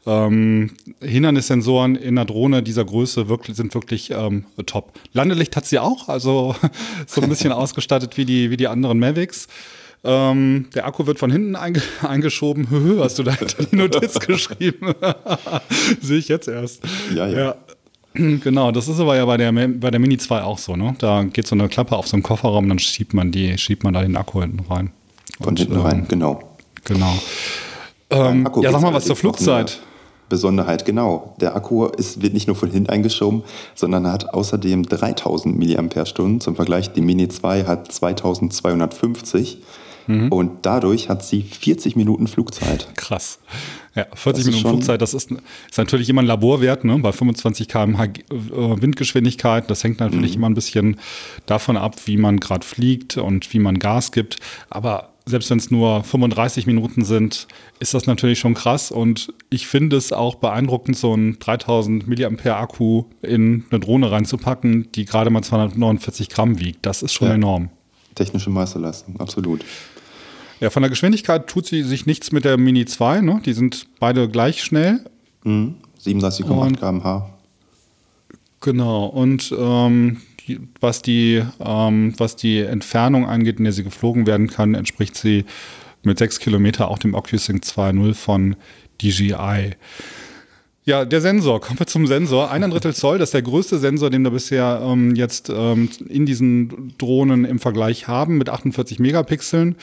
Ähm, 0.07 0.71
Hindernissensoren 1.03 1.97
in 1.97 2.19
einer 2.19 2.25
Drohne 2.25 2.63
dieser 2.63 2.85
Größe 2.85 3.29
wirklich, 3.29 3.57
sind 3.57 3.75
wirklich 3.75 4.11
ähm, 4.11 4.47
top. 4.65 4.99
Landelicht 5.13 5.55
hat 5.57 5.67
sie 5.67 5.79
auch, 5.79 6.09
also 6.09 6.57
so 7.07 7.21
ein 7.21 7.29
bisschen 7.29 7.53
ausgestattet 7.53 8.17
wie 8.17 8.25
die, 8.25 8.51
wie 8.51 8.57
die 8.57 8.69
anderen 8.69 8.99
Mavics. 8.99 9.49
Ähm, 10.05 10.67
der 10.75 10.87
Akku 10.87 11.07
wird 11.07 11.19
von 11.19 11.31
hinten 11.31 11.57
einge 11.57 11.81
eingeschoben. 12.03 12.69
Hast 13.01 13.19
du 13.19 13.23
da 13.23 13.33
die 13.33 13.75
Notiz 13.75 14.19
geschrieben? 14.21 14.95
Sehe 16.01 16.19
ich 16.19 16.29
jetzt 16.29 16.49
erst. 16.49 16.83
Ja, 17.15 17.27
ja. 17.27 17.39
ja. 17.39 17.55
Genau, 18.15 18.71
das 18.71 18.87
ist 18.87 19.01
aber 19.01 19.17
ja 19.17 19.25
bei 19.25 19.37
der, 19.37 19.51
bei 19.53 19.91
der 19.91 19.99
Mini 19.99 20.17
2 20.17 20.43
auch 20.43 20.59
so, 20.59 20.77
ne? 20.77 20.95
Da 20.99 21.25
geht 21.25 21.49
so 21.49 21.57
eine 21.57 21.69
Klappe 21.69 21.97
auf 21.97 22.07
so 22.07 22.15
einen 22.15 22.23
Kofferraum, 22.23 22.69
dann 22.69 22.79
schiebt 22.79 23.13
man 23.13 23.33
die, 23.33 23.59
schiebt 23.59 23.83
man 23.83 23.93
da 23.93 24.03
den 24.03 24.17
Akku 24.17 24.41
hinten 24.41 24.61
rein. 24.71 24.93
Von 25.39 25.49
Und, 25.49 25.59
hinten 25.59 25.79
rein, 25.79 25.99
ähm, 26.01 26.09
genau. 26.09 26.41
Genau. 26.85 27.13
Ähm, 28.11 28.49
ja, 28.61 28.71
sag 28.71 28.83
mal 28.83 28.95
was 28.95 29.07
zur 29.07 29.17
Flugzeit. 29.17 29.81
Besonderheit, 30.29 30.85
genau. 30.85 31.35
Der 31.41 31.55
Akku 31.55 31.87
ist, 31.87 32.23
wird 32.23 32.35
nicht 32.35 32.47
nur 32.47 32.57
von 32.57 32.71
hinten 32.71 32.89
eingeschoben, 32.89 33.43
sondern 33.75 34.11
hat 34.11 34.33
außerdem 34.33 34.85
3000 34.85 35.59
mAh. 35.59 36.39
Zum 36.39 36.57
Vergleich, 36.57 36.93
die 36.93 37.03
Mini 37.03 37.29
2 37.29 37.65
hat 37.65 37.93
2250. 37.93 39.59
Mhm. 40.07 40.31
Und 40.31 40.51
dadurch 40.63 41.09
hat 41.09 41.25
sie 41.25 41.43
40 41.43 41.97
Minuten 41.97 42.27
Flugzeit. 42.27 42.89
Krass. 42.97 43.39
Ja, 43.95 44.07
40 44.15 44.47
Minuten 44.47 44.69
Flugzeit, 44.69 45.01
das 45.01 45.15
ist, 45.15 45.31
ist, 45.31 45.79
natürlich 45.79 46.09
immer 46.09 46.23
ein 46.23 46.27
Laborwert, 46.27 46.85
ne? 46.85 46.99
bei 46.99 47.13
25 47.13 47.69
km/h 47.69 48.09
Windgeschwindigkeit. 48.31 49.71
Das 49.71 49.85
hängt 49.85 50.01
natürlich 50.01 50.33
mhm. 50.33 50.37
immer 50.37 50.51
ein 50.51 50.55
bisschen 50.55 50.99
davon 51.47 51.77
ab, 51.77 51.97
wie 52.07 52.17
man 52.17 52.41
gerade 52.41 52.67
fliegt 52.67 53.17
und 53.17 53.53
wie 53.53 53.61
man 53.61 53.79
Gas 53.79 54.11
gibt. 54.11 54.39
Aber 54.69 55.15
selbst 55.27 55.51
wenn 55.51 55.59
es 55.59 55.71
nur 55.71 56.05
35 56.05 56.67
Minuten 56.67 57.05
sind, 57.05 57.47
ist 57.81 57.95
das 57.95 58.07
natürlich 58.07 58.39
schon 58.39 58.55
krass. 58.55 58.91
Und 58.91 59.33
ich 59.49 59.67
finde 59.67 59.97
es 59.97 60.13
auch 60.13 60.35
beeindruckend, 60.37 60.97
so 60.97 61.13
einen 61.13 61.39
3000 61.39 62.07
mAh 62.07 62.61
Akku 62.61 63.05
in 63.23 63.65
eine 63.71 63.81
Drohne 63.81 64.11
reinzupacken, 64.11 64.91
die 64.93 65.05
gerade 65.05 65.31
mal 65.31 65.43
249 65.43 66.29
Gramm 66.29 66.61
wiegt. 66.61 66.85
Das 66.85 67.03
ist 67.03 67.15
schon 67.15 67.29
ja. 67.29 67.35
enorm. 67.35 67.71
Technische 68.15 68.51
Meisterleistung, 68.51 69.19
absolut. 69.19 69.65
Ja, 70.61 70.71
von 70.71 70.83
der 70.83 70.91
Geschwindigkeit 70.91 71.47
tut 71.47 71.67
sie 71.67 71.83
sich 71.83 72.07
nichts 72.07 72.33
mit 72.33 72.45
der 72.45 72.57
Mini 72.57 72.87
2. 72.87 73.21
Ne? 73.21 73.41
Die 73.45 73.53
sind 73.53 73.87
beide 73.99 74.29
gleich 74.29 74.63
schnell. 74.63 75.01
Mhm. 75.45 75.77
37,8 76.05 76.77
km/h. 76.77 77.31
Genau. 78.61 79.07
Und 79.07 79.55
ähm, 79.57 80.19
was, 80.81 81.03
die, 81.03 81.43
ähm, 81.61 82.15
was 82.19 82.37
die 82.37 82.61
Entfernung 82.61 83.27
angeht, 83.27 83.59
in 83.59 83.65
der 83.65 83.73
sie 83.73 83.85
geflogen 83.85 84.27
werden 84.27 84.49
kann, 84.49 84.75
entspricht 84.75 85.17
sie 85.17 85.45
mit 86.03 86.19
6 86.19 86.39
Kilometer 86.41 86.89
auch 86.89 86.99
dem 86.99 87.15
OcuSync 87.15 87.63
2.0 87.63 88.15
von 88.15 88.57
DJI. 89.03 89.77
Ja, 90.87 91.07
der 91.07 91.23
Sensor. 91.23 91.63
Kommen 91.63 91.79
wir 91.79 91.87
zum 91.87 92.07
Sensor. 92.07 92.51
Ein 92.51 92.71
Drittel 92.71 92.95
Zoll, 92.95 93.19
das 93.19 93.29
ist 93.29 93.35
der 93.35 93.41
größte 93.43 93.79
Sensor, 93.79 94.11
den 94.11 94.23
wir 94.23 94.31
bisher 94.31 94.83
ähm, 94.85 95.15
jetzt 95.15 95.49
ähm, 95.49 95.89
in 96.07 96.27
diesen 96.27 96.93
Drohnen 96.99 97.47
im 97.47 97.59
Vergleich 97.59 98.07
haben, 98.07 98.37
mit 98.37 98.51
48 98.51 98.99
Megapixeln. 98.99 99.77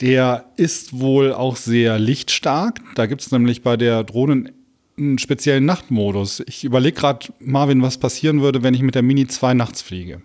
Der 0.00 0.44
ist 0.56 0.98
wohl 0.98 1.32
auch 1.32 1.56
sehr 1.56 1.98
lichtstark. 1.98 2.80
Da 2.94 3.06
gibt 3.06 3.22
es 3.22 3.30
nämlich 3.32 3.62
bei 3.62 3.76
der 3.76 4.04
Drohnen 4.04 4.52
einen 4.98 5.18
speziellen 5.18 5.64
Nachtmodus. 5.64 6.42
Ich 6.46 6.64
überlege 6.64 6.98
gerade, 6.98 7.26
Marvin, 7.38 7.82
was 7.82 7.98
passieren 7.98 8.40
würde, 8.42 8.62
wenn 8.62 8.74
ich 8.74 8.82
mit 8.82 8.94
der 8.94 9.02
Mini 9.02 9.26
2 9.26 9.54
nachts 9.54 9.82
fliege. 9.82 10.20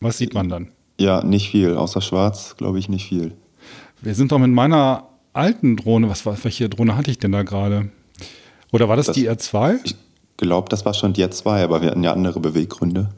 Was 0.00 0.18
sieht 0.18 0.34
man 0.34 0.48
dann? 0.48 0.68
Ja, 0.98 1.22
nicht 1.24 1.50
viel. 1.50 1.74
Außer 1.74 2.00
schwarz, 2.00 2.56
glaube 2.56 2.78
ich, 2.78 2.88
nicht 2.88 3.08
viel. 3.08 3.34
Wir 4.00 4.14
sind 4.14 4.32
doch 4.32 4.38
mit 4.38 4.50
meiner 4.50 5.08
alten 5.32 5.76
Drohne, 5.76 6.08
was 6.08 6.24
war, 6.26 6.36
welche 6.42 6.68
Drohne 6.68 6.96
hatte 6.96 7.10
ich 7.10 7.18
denn 7.18 7.32
da 7.32 7.42
gerade? 7.42 7.90
Oder 8.72 8.88
war 8.88 8.96
das, 8.96 9.06
das 9.06 9.14
die 9.14 9.28
R2? 9.30 9.80
Ich 9.84 9.96
glaube, 10.36 10.68
das 10.68 10.84
war 10.84 10.94
schon 10.94 11.12
die 11.12 11.24
R2, 11.24 11.62
aber 11.62 11.80
wir 11.82 11.90
hatten 11.90 12.04
ja 12.04 12.12
andere 12.12 12.40
Beweggründe. 12.40 13.10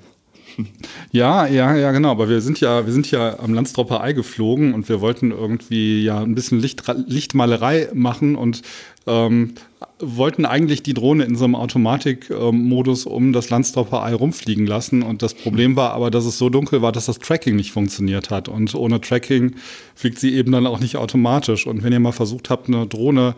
Ja, 1.12 1.46
ja, 1.46 1.74
ja, 1.74 1.92
genau. 1.92 2.10
Aber 2.10 2.28
wir 2.28 2.40
sind 2.40 2.60
ja, 2.60 2.84
wir 2.84 2.92
sind 2.92 3.10
ja 3.10 3.38
am 3.38 3.54
Landstropper 3.54 4.00
Ei 4.02 4.12
geflogen 4.12 4.74
und 4.74 4.88
wir 4.88 5.00
wollten 5.00 5.30
irgendwie 5.30 6.02
ja 6.02 6.20
ein 6.20 6.34
bisschen 6.34 6.60
Licht, 6.60 6.82
Lichtmalerei 7.06 7.88
machen 7.94 8.36
und 8.36 8.62
ähm, 9.06 9.54
wollten 9.98 10.44
eigentlich 10.44 10.82
die 10.82 10.94
Drohne 10.94 11.24
in 11.24 11.36
so 11.36 11.44
einem 11.44 11.54
Automatikmodus 11.54 13.06
um 13.06 13.32
das 13.32 13.50
Landstropper 13.50 14.02
Ei 14.02 14.14
rumfliegen 14.14 14.66
lassen. 14.66 15.02
Und 15.02 15.22
das 15.22 15.34
Problem 15.34 15.76
war 15.76 15.92
aber, 15.92 16.10
dass 16.10 16.26
es 16.26 16.38
so 16.38 16.50
dunkel 16.50 16.82
war, 16.82 16.92
dass 16.92 17.06
das 17.06 17.18
Tracking 17.18 17.56
nicht 17.56 17.72
funktioniert 17.72 18.30
hat. 18.30 18.48
Und 18.48 18.74
ohne 18.74 19.00
Tracking 19.00 19.56
fliegt 19.94 20.18
sie 20.18 20.34
eben 20.34 20.52
dann 20.52 20.66
auch 20.66 20.80
nicht 20.80 20.96
automatisch. 20.96 21.66
Und 21.66 21.82
wenn 21.82 21.92
ihr 21.92 22.00
mal 22.00 22.12
versucht 22.12 22.50
habt, 22.50 22.68
eine 22.68 22.86
Drohne 22.86 23.34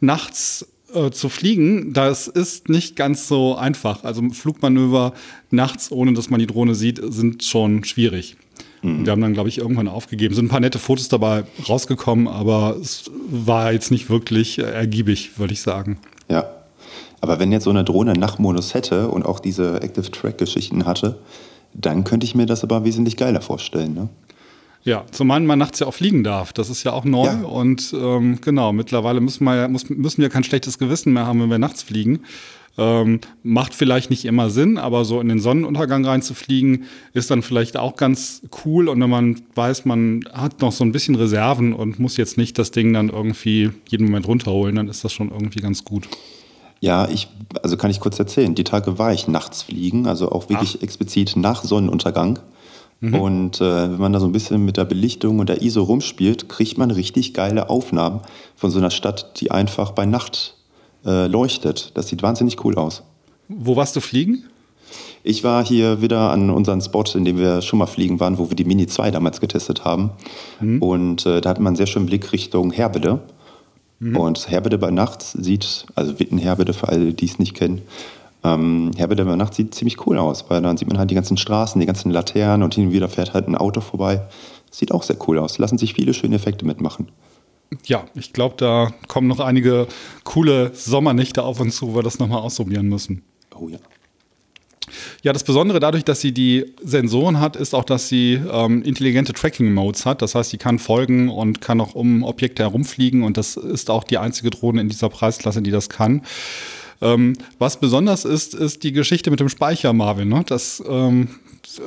nachts 0.00 0.66
äh, 0.94 1.10
zu 1.10 1.28
fliegen, 1.28 1.92
das 1.92 2.28
ist 2.28 2.68
nicht 2.68 2.96
ganz 2.96 3.28
so 3.28 3.56
einfach. 3.56 4.04
Also 4.04 4.22
Flugmanöver 4.30 5.12
nachts, 5.50 5.90
ohne 5.90 6.12
dass 6.12 6.30
man 6.30 6.40
die 6.40 6.46
Drohne 6.46 6.74
sieht, 6.74 7.00
sind 7.12 7.44
schon 7.44 7.84
schwierig. 7.84 8.36
Mhm. 8.82 9.04
Wir 9.04 9.12
haben 9.12 9.20
dann, 9.20 9.34
glaube 9.34 9.48
ich, 9.48 9.58
irgendwann 9.58 9.88
aufgegeben. 9.88 10.34
Sind 10.34 10.46
ein 10.46 10.48
paar 10.48 10.60
nette 10.60 10.78
Fotos 10.78 11.08
dabei 11.08 11.44
rausgekommen, 11.68 12.28
aber 12.28 12.76
es 12.80 13.10
war 13.28 13.72
jetzt 13.72 13.90
nicht 13.90 14.10
wirklich 14.10 14.58
ergiebig, 14.58 15.38
würde 15.38 15.52
ich 15.52 15.60
sagen. 15.60 15.98
Ja. 16.28 16.48
Aber 17.20 17.38
wenn 17.38 17.52
jetzt 17.52 17.64
so 17.64 17.70
eine 17.70 17.84
Drohne 17.84 18.14
Nachtmodus 18.14 18.72
hätte 18.72 19.08
und 19.08 19.26
auch 19.26 19.40
diese 19.40 19.82
Active 19.82 20.10
Track-Geschichten 20.10 20.86
hatte, 20.86 21.18
dann 21.74 22.04
könnte 22.04 22.24
ich 22.24 22.34
mir 22.34 22.46
das 22.46 22.64
aber 22.64 22.84
wesentlich 22.84 23.16
geiler 23.16 23.42
vorstellen. 23.42 23.94
Ne? 23.94 24.08
Ja, 24.82 25.04
zumal 25.10 25.40
man 25.40 25.58
nachts 25.58 25.78
ja 25.80 25.86
auch 25.86 25.94
fliegen 25.94 26.24
darf. 26.24 26.52
Das 26.52 26.70
ist 26.70 26.84
ja 26.84 26.92
auch 26.92 27.04
neu. 27.04 27.26
Ja. 27.26 27.42
Und 27.42 27.94
ähm, 27.94 28.40
genau, 28.40 28.72
mittlerweile 28.72 29.20
müssen 29.20 29.44
wir, 29.44 29.68
muss, 29.68 29.90
müssen 29.90 30.22
wir 30.22 30.30
kein 30.30 30.44
schlechtes 30.44 30.78
Gewissen 30.78 31.12
mehr 31.12 31.26
haben, 31.26 31.40
wenn 31.42 31.50
wir 31.50 31.58
nachts 31.58 31.82
fliegen. 31.82 32.20
Ähm, 32.78 33.20
macht 33.42 33.74
vielleicht 33.74 34.08
nicht 34.08 34.24
immer 34.24 34.48
Sinn, 34.48 34.78
aber 34.78 35.04
so 35.04 35.20
in 35.20 35.28
den 35.28 35.40
Sonnenuntergang 35.40 36.04
reinzufliegen, 36.06 36.84
ist 37.12 37.30
dann 37.30 37.42
vielleicht 37.42 37.76
auch 37.76 37.96
ganz 37.96 38.42
cool. 38.64 38.88
Und 38.88 39.00
wenn 39.00 39.10
man 39.10 39.42
weiß, 39.54 39.84
man 39.84 40.24
hat 40.32 40.62
noch 40.62 40.72
so 40.72 40.84
ein 40.84 40.92
bisschen 40.92 41.14
Reserven 41.14 41.74
und 41.74 41.98
muss 41.98 42.16
jetzt 42.16 42.38
nicht 42.38 42.58
das 42.58 42.70
Ding 42.70 42.94
dann 42.94 43.10
irgendwie 43.10 43.70
jeden 43.88 44.06
Moment 44.06 44.26
runterholen, 44.28 44.76
dann 44.76 44.88
ist 44.88 45.04
das 45.04 45.12
schon 45.12 45.30
irgendwie 45.30 45.60
ganz 45.60 45.84
gut. 45.84 46.08
Ja, 46.80 47.06
ich, 47.08 47.28
also 47.62 47.76
kann 47.76 47.90
ich 47.90 48.00
kurz 48.00 48.18
erzählen. 48.18 48.54
Die 48.54 48.64
Tage 48.64 48.98
war 48.98 49.12
ich 49.12 49.28
nachts 49.28 49.62
fliegen, 49.62 50.06
also 50.06 50.32
auch 50.32 50.48
wirklich 50.48 50.76
Ach. 50.78 50.82
explizit 50.82 51.36
nach 51.36 51.62
Sonnenuntergang. 51.62 52.38
Mhm. 53.00 53.14
Und 53.14 53.60
äh, 53.60 53.92
wenn 53.92 53.98
man 53.98 54.12
da 54.12 54.20
so 54.20 54.26
ein 54.26 54.32
bisschen 54.32 54.64
mit 54.64 54.76
der 54.76 54.84
Belichtung 54.84 55.38
und 55.38 55.48
der 55.48 55.62
ISO 55.62 55.82
rumspielt, 55.82 56.48
kriegt 56.48 56.78
man 56.78 56.90
richtig 56.90 57.34
geile 57.34 57.70
Aufnahmen 57.70 58.20
von 58.56 58.70
so 58.70 58.78
einer 58.78 58.90
Stadt, 58.90 59.40
die 59.40 59.50
einfach 59.50 59.92
bei 59.92 60.06
Nacht 60.06 60.56
äh, 61.04 61.26
leuchtet. 61.26 61.92
Das 61.94 62.08
sieht 62.08 62.22
wahnsinnig 62.22 62.62
cool 62.64 62.76
aus. 62.76 63.02
Wo 63.48 63.74
warst 63.76 63.96
du 63.96 64.00
fliegen? 64.00 64.44
Ich 65.22 65.44
war 65.44 65.64
hier 65.64 66.00
wieder 66.02 66.30
an 66.30 66.50
unserem 66.50 66.80
Spot, 66.80 67.04
in 67.14 67.24
dem 67.24 67.38
wir 67.38 67.62
schon 67.62 67.78
mal 67.78 67.86
fliegen 67.86 68.20
waren, 68.20 68.38
wo 68.38 68.48
wir 68.48 68.56
die 68.56 68.64
Mini 68.64 68.86
2 68.86 69.10
damals 69.10 69.40
getestet 69.40 69.84
haben. 69.84 70.10
Mhm. 70.60 70.82
Und 70.82 71.26
äh, 71.26 71.40
da 71.40 71.50
hat 71.50 71.58
man 71.58 71.68
einen 71.68 71.76
sehr 71.76 71.86
schönen 71.86 72.06
Blick 72.06 72.32
Richtung 72.32 72.70
Herbede. 72.70 73.20
Mhm. 73.98 74.16
Und 74.16 74.48
Herbede 74.48 74.78
bei 74.78 74.90
Nacht 74.90 75.22
sieht, 75.22 75.86
also 75.94 76.18
Witten-Herbede 76.18 76.72
für 76.72 76.88
alle, 76.88 77.12
die 77.12 77.26
es 77.26 77.38
nicht 77.38 77.54
kennen, 77.54 77.82
ähm, 78.42 78.92
Herbede 78.96 79.24
bei 79.24 79.36
Nacht 79.36 79.54
sieht 79.54 79.74
ziemlich 79.74 80.06
cool 80.06 80.18
aus, 80.18 80.46
weil 80.48 80.62
dann 80.62 80.76
sieht 80.76 80.88
man 80.88 80.98
halt 80.98 81.10
die 81.10 81.14
ganzen 81.14 81.36
Straßen, 81.36 81.80
die 81.80 81.86
ganzen 81.86 82.10
Laternen 82.10 82.62
und 82.62 82.74
hin 82.74 82.86
und 82.86 82.92
wieder 82.92 83.08
fährt 83.08 83.34
halt 83.34 83.48
ein 83.48 83.56
Auto 83.56 83.80
vorbei. 83.80 84.22
Sieht 84.70 84.92
auch 84.92 85.02
sehr 85.02 85.16
cool 85.28 85.38
aus. 85.38 85.58
Lassen 85.58 85.78
sich 85.78 85.94
viele 85.94 86.14
schöne 86.14 86.36
Effekte 86.36 86.64
mitmachen. 86.64 87.08
Ja, 87.84 88.04
ich 88.14 88.32
glaube, 88.32 88.54
da 88.56 88.92
kommen 89.08 89.28
noch 89.28 89.40
einige 89.40 89.86
coole 90.24 90.72
Sommernächte 90.74 91.42
auf 91.42 91.60
uns 91.60 91.76
zu, 91.76 91.88
wo 91.88 91.96
wir 91.96 92.02
das 92.02 92.18
nochmal 92.18 92.40
ausprobieren 92.40 92.86
müssen. 92.86 93.22
Oh 93.54 93.68
ja. 93.68 93.78
Ja, 95.22 95.32
das 95.32 95.44
Besondere 95.44 95.78
dadurch, 95.78 96.04
dass 96.04 96.20
sie 96.20 96.32
die 96.32 96.74
Sensoren 96.82 97.38
hat, 97.38 97.54
ist 97.54 97.74
auch, 97.74 97.84
dass 97.84 98.08
sie 98.08 98.40
ähm, 98.50 98.82
intelligente 98.82 99.32
Tracking-Modes 99.32 100.04
hat. 100.04 100.20
Das 100.20 100.34
heißt, 100.34 100.50
sie 100.50 100.58
kann 100.58 100.78
folgen 100.80 101.28
und 101.28 101.60
kann 101.60 101.80
auch 101.80 101.94
um 101.94 102.24
Objekte 102.24 102.64
herumfliegen 102.64 103.22
und 103.22 103.36
das 103.36 103.56
ist 103.56 103.90
auch 103.90 104.02
die 104.02 104.18
einzige 104.18 104.50
Drohne 104.50 104.80
in 104.80 104.88
dieser 104.88 105.08
Preisklasse, 105.08 105.62
die 105.62 105.70
das 105.70 105.88
kann. 105.88 106.22
Ähm, 107.02 107.36
was 107.58 107.78
besonders 107.78 108.24
ist, 108.24 108.54
ist 108.54 108.82
die 108.82 108.92
Geschichte 108.92 109.30
mit 109.30 109.40
dem 109.40 109.48
Speicher, 109.48 109.92
Marvin. 109.92 110.28
Ne? 110.28 110.42
Das 110.46 110.82
ähm, 110.86 111.28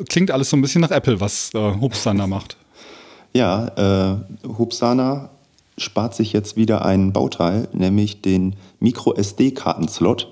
klingt 0.10 0.32
alles 0.32 0.50
so 0.50 0.58
ein 0.58 0.62
bisschen 0.62 0.82
nach 0.82 0.92
Apple, 0.92 1.20
was 1.20 1.52
äh, 1.54 1.76
Hubsana 1.80 2.28
macht. 2.28 2.58
Ja, 3.34 3.68
äh, 4.16 4.48
Hubsana 4.48 5.30
spart 5.78 6.16
sich 6.16 6.34
jetzt 6.34 6.56
wieder 6.56 6.86
ein 6.86 7.14
Bauteil, 7.14 7.68
nämlich 7.74 8.22
den 8.22 8.56
Micro-SD-Kartenslot. 8.80 10.30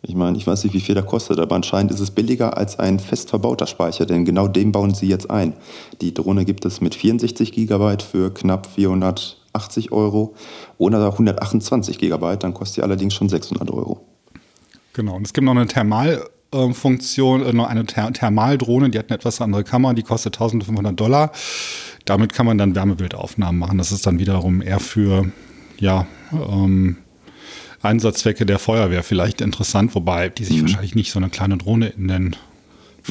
Ich 0.00 0.14
meine, 0.14 0.36
ich 0.36 0.46
weiß 0.46 0.64
nicht, 0.64 0.74
wie 0.74 0.80
viel 0.80 0.94
der 0.94 1.04
kostet, 1.04 1.40
aber 1.40 1.56
anscheinend 1.56 1.90
ist 1.90 2.00
es 2.00 2.12
billiger 2.12 2.56
als 2.56 2.78
ein 2.78 3.00
fest 3.00 3.30
verbauter 3.30 3.66
Speicher, 3.66 4.06
denn 4.06 4.24
genau 4.24 4.46
den 4.46 4.72
bauen 4.72 4.94
sie 4.94 5.08
jetzt 5.08 5.28
ein. 5.28 5.54
Die 6.00 6.14
Drohne 6.14 6.44
gibt 6.44 6.64
es 6.64 6.80
mit 6.80 6.94
64 6.94 7.52
GB 7.52 7.96
für 8.10 8.32
knapp 8.32 8.66
480 8.66 9.90
Euro 9.90 10.34
oder 10.78 11.04
128 11.04 11.98
GB, 11.98 12.36
dann 12.36 12.54
kostet 12.54 12.76
sie 12.76 12.82
allerdings 12.82 13.14
schon 13.14 13.28
600 13.28 13.70
Euro. 13.70 14.00
Genau, 14.98 15.14
und 15.14 15.24
es 15.24 15.32
gibt 15.32 15.44
noch 15.44 15.52
eine 15.52 15.68
Thermalfunktion, 15.68 17.46
äh, 17.46 17.52
noch 17.52 17.68
eine 17.68 17.86
Ther 17.86 18.12
Thermaldrohne, 18.12 18.90
die 18.90 18.98
hat 18.98 19.10
eine 19.10 19.18
etwas 19.18 19.40
andere 19.40 19.62
Kamera, 19.62 19.94
die 19.94 20.02
kostet 20.02 20.34
1500 20.34 20.98
Dollar. 20.98 21.30
Damit 22.04 22.32
kann 22.32 22.46
man 22.46 22.58
dann 22.58 22.74
Wärmebildaufnahmen 22.74 23.60
machen. 23.60 23.78
Das 23.78 23.92
ist 23.92 24.04
dann 24.08 24.18
wiederum 24.18 24.60
eher 24.60 24.80
für, 24.80 25.30
ja, 25.78 26.08
ähm, 26.32 26.96
Einsatzzwecke 27.80 28.44
der 28.44 28.58
Feuerwehr 28.58 29.04
vielleicht 29.04 29.40
interessant, 29.40 29.94
wobei 29.94 30.30
die 30.30 30.44
sich 30.44 30.56
mhm. 30.56 30.62
wahrscheinlich 30.62 30.96
nicht 30.96 31.12
so 31.12 31.20
eine 31.20 31.28
kleine 31.28 31.58
Drohne 31.58 31.90
in 31.90 32.08
den 32.08 32.36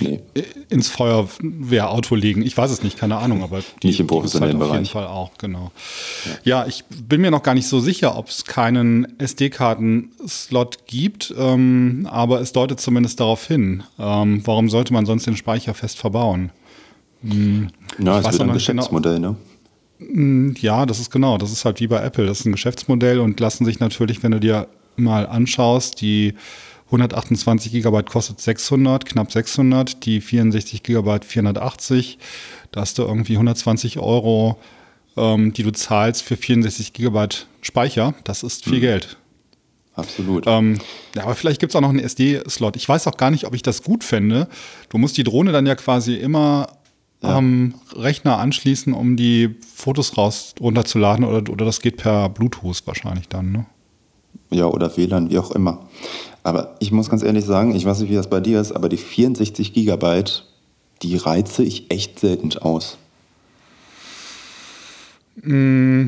nee. 0.01 0.21
ins 0.69 0.89
Feuerwehrauto 0.89 2.15
legen. 2.15 2.41
Ich 2.41 2.57
weiß 2.57 2.71
es 2.71 2.83
nicht, 2.83 2.97
keine 2.97 3.17
Ahnung, 3.17 3.43
aber 3.43 3.61
die, 3.81 3.87
nicht 3.87 3.99
im 3.99 4.07
professionellen 4.07 4.59
Bereich. 4.59 4.71
Auf 4.71 4.77
jeden 4.77 4.89
Fall 4.89 5.07
auch, 5.07 5.31
genau. 5.37 5.71
Ja. 6.43 6.61
ja, 6.61 6.67
ich 6.67 6.83
bin 6.85 7.21
mir 7.21 7.31
noch 7.31 7.43
gar 7.43 7.53
nicht 7.53 7.67
so 7.67 7.79
sicher, 7.79 8.17
ob 8.17 8.29
es 8.29 8.45
keinen 8.45 9.19
SD-Karten-Slot 9.19 10.87
gibt, 10.87 11.33
ähm, 11.37 12.07
aber 12.09 12.41
es 12.41 12.51
deutet 12.53 12.79
zumindest 12.79 13.19
darauf 13.19 13.47
hin. 13.47 13.83
Ähm, 13.99 14.41
warum 14.45 14.69
sollte 14.69 14.93
man 14.93 15.05
sonst 15.05 15.27
den 15.27 15.37
Speicher 15.37 15.73
fest 15.73 15.97
verbauen? 15.97 16.51
Hm, 17.21 17.69
Na, 17.97 18.19
es 18.19 18.25
wird 18.25 18.33
ein 18.35 18.39
genau 18.39 18.53
Geschäftsmodell, 18.53 19.15
genau. 19.15 19.31
ne? 19.31 19.37
Hm, 19.99 20.55
ja, 20.59 20.85
das 20.85 20.99
ist 20.99 21.09
genau. 21.09 21.37
Das 21.37 21.51
ist 21.51 21.65
halt 21.65 21.79
wie 21.79 21.87
bei 21.87 22.01
Apple. 22.01 22.25
Das 22.25 22.41
ist 22.41 22.45
ein 22.45 22.51
Geschäftsmodell 22.51 23.19
und 23.19 23.39
lassen 23.39 23.65
sich 23.65 23.79
natürlich, 23.79 24.21
wenn 24.23 24.31
du 24.31 24.39
dir 24.39 24.67
mal 24.95 25.25
anschaust, 25.27 26.01
die 26.01 26.33
128 26.87 27.71
GB 27.71 28.03
kostet 28.03 28.39
600, 28.39 29.05
knapp 29.05 29.31
600, 29.31 30.05
die 30.05 30.21
64 30.21 30.83
GB 30.83 31.19
480. 31.25 32.17
Da 32.71 32.81
hast 32.81 32.97
du 32.97 33.03
irgendwie 33.03 33.33
120 33.33 33.99
Euro, 33.99 34.57
ähm, 35.17 35.53
die 35.53 35.63
du 35.63 35.71
zahlst 35.71 36.23
für 36.23 36.37
64 36.37 36.93
GB 36.93 37.27
Speicher. 37.61 38.13
Das 38.23 38.43
ist 38.43 38.63
viel 38.63 38.77
mhm. 38.77 38.81
Geld. 38.81 39.17
Absolut. 39.95 40.45
Ähm, 40.47 40.77
ja, 41.15 41.23
aber 41.23 41.35
vielleicht 41.35 41.59
gibt 41.59 41.71
es 41.71 41.75
auch 41.75 41.81
noch 41.81 41.89
einen 41.89 41.99
SD-Slot. 41.99 42.75
Ich 42.75 42.87
weiß 42.87 43.07
auch 43.07 43.17
gar 43.17 43.31
nicht, 43.31 43.45
ob 43.45 43.55
ich 43.55 43.63
das 43.63 43.81
gut 43.83 44.03
fände. 44.03 44.47
Du 44.89 44.99
musst 44.99 45.17
die 45.17 45.23
Drohne 45.23 45.51
dann 45.51 45.65
ja 45.65 45.75
quasi 45.75 46.13
immer 46.13 46.67
ja. 47.23 47.35
am 47.35 47.73
Rechner 47.95 48.37
anschließen, 48.37 48.93
um 48.93 49.17
die 49.17 49.55
Fotos 49.75 50.15
raus 50.15 50.53
runterzuladen 50.59 51.25
oder, 51.25 51.51
oder 51.51 51.65
das 51.65 51.81
geht 51.81 51.97
per 51.97 52.29
Bluetooth 52.29 52.83
wahrscheinlich 52.85 53.27
dann, 53.27 53.51
ne? 53.51 53.65
Ja, 54.49 54.65
oder 54.65 54.95
WLAN, 54.95 55.29
wie 55.29 55.39
auch 55.39 55.51
immer. 55.51 55.89
Aber 56.47 56.77
ich 56.79 56.93
muss 56.93 57.09
ganz 57.09 57.23
ehrlich 57.23 57.43
sagen, 57.43 57.75
ich 57.75 57.83
weiß 57.83 57.99
nicht, 57.99 58.09
wie 58.09 58.15
das 58.15 58.29
bei 58.29 58.39
dir 58.39 58.61
ist, 58.61 58.71
aber 58.71 58.87
die 58.87 58.95
64 58.95 59.73
Gigabyte, 59.73 60.45
die 61.01 61.17
reize 61.17 61.61
ich 61.61 61.91
echt 61.91 62.21
selten 62.21 62.57
aus. 62.59 62.97
Mm, 65.41 66.05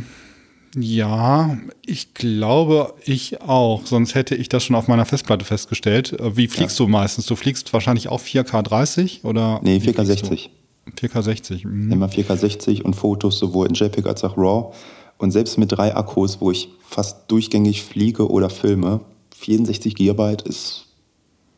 ja, 0.78 1.58
ich 1.86 2.14
glaube, 2.14 2.94
ich 3.04 3.42
auch. 3.42 3.86
Sonst 3.86 4.16
hätte 4.16 4.34
ich 4.34 4.48
das 4.48 4.64
schon 4.64 4.78
auf 4.78 4.88
meiner 4.88 5.06
Festplatte 5.06 5.44
festgestellt. 5.44 6.14
Äh, 6.14 6.38
wie 6.38 6.48
fliegst 6.48 6.80
ja. 6.80 6.86
du 6.86 6.90
meistens? 6.90 7.26
Du 7.26 7.36
fliegst 7.36 7.74
wahrscheinlich 7.74 8.08
auch 8.08 8.22
4K 8.22 8.62
30 8.62 9.26
oder? 9.26 9.60
Nee, 9.62 9.80
4K 9.80 10.06
60. 10.06 10.52
4K 10.98 11.22
60. 11.22 11.66
Mhm. 11.66 11.92
Immer 11.92 12.08
4K 12.08 12.38
60 12.38 12.86
und 12.86 12.94
Fotos 12.94 13.40
sowohl 13.40 13.68
in 13.68 13.74
JPEG 13.74 14.08
als 14.08 14.24
auch 14.24 14.38
RAW. 14.38 14.74
Und 15.18 15.32
selbst 15.32 15.58
mit 15.58 15.74
drei 15.74 15.94
Akkus, 15.98 16.40
wo 16.40 16.50
ich 16.50 16.70
fast 16.88 17.30
durchgängig 17.30 17.84
fliege 17.84 18.30
oder 18.30 18.50
filme, 18.50 19.02
64 19.40 19.96
Gigabyte 19.96 20.42
ist, 20.44 20.86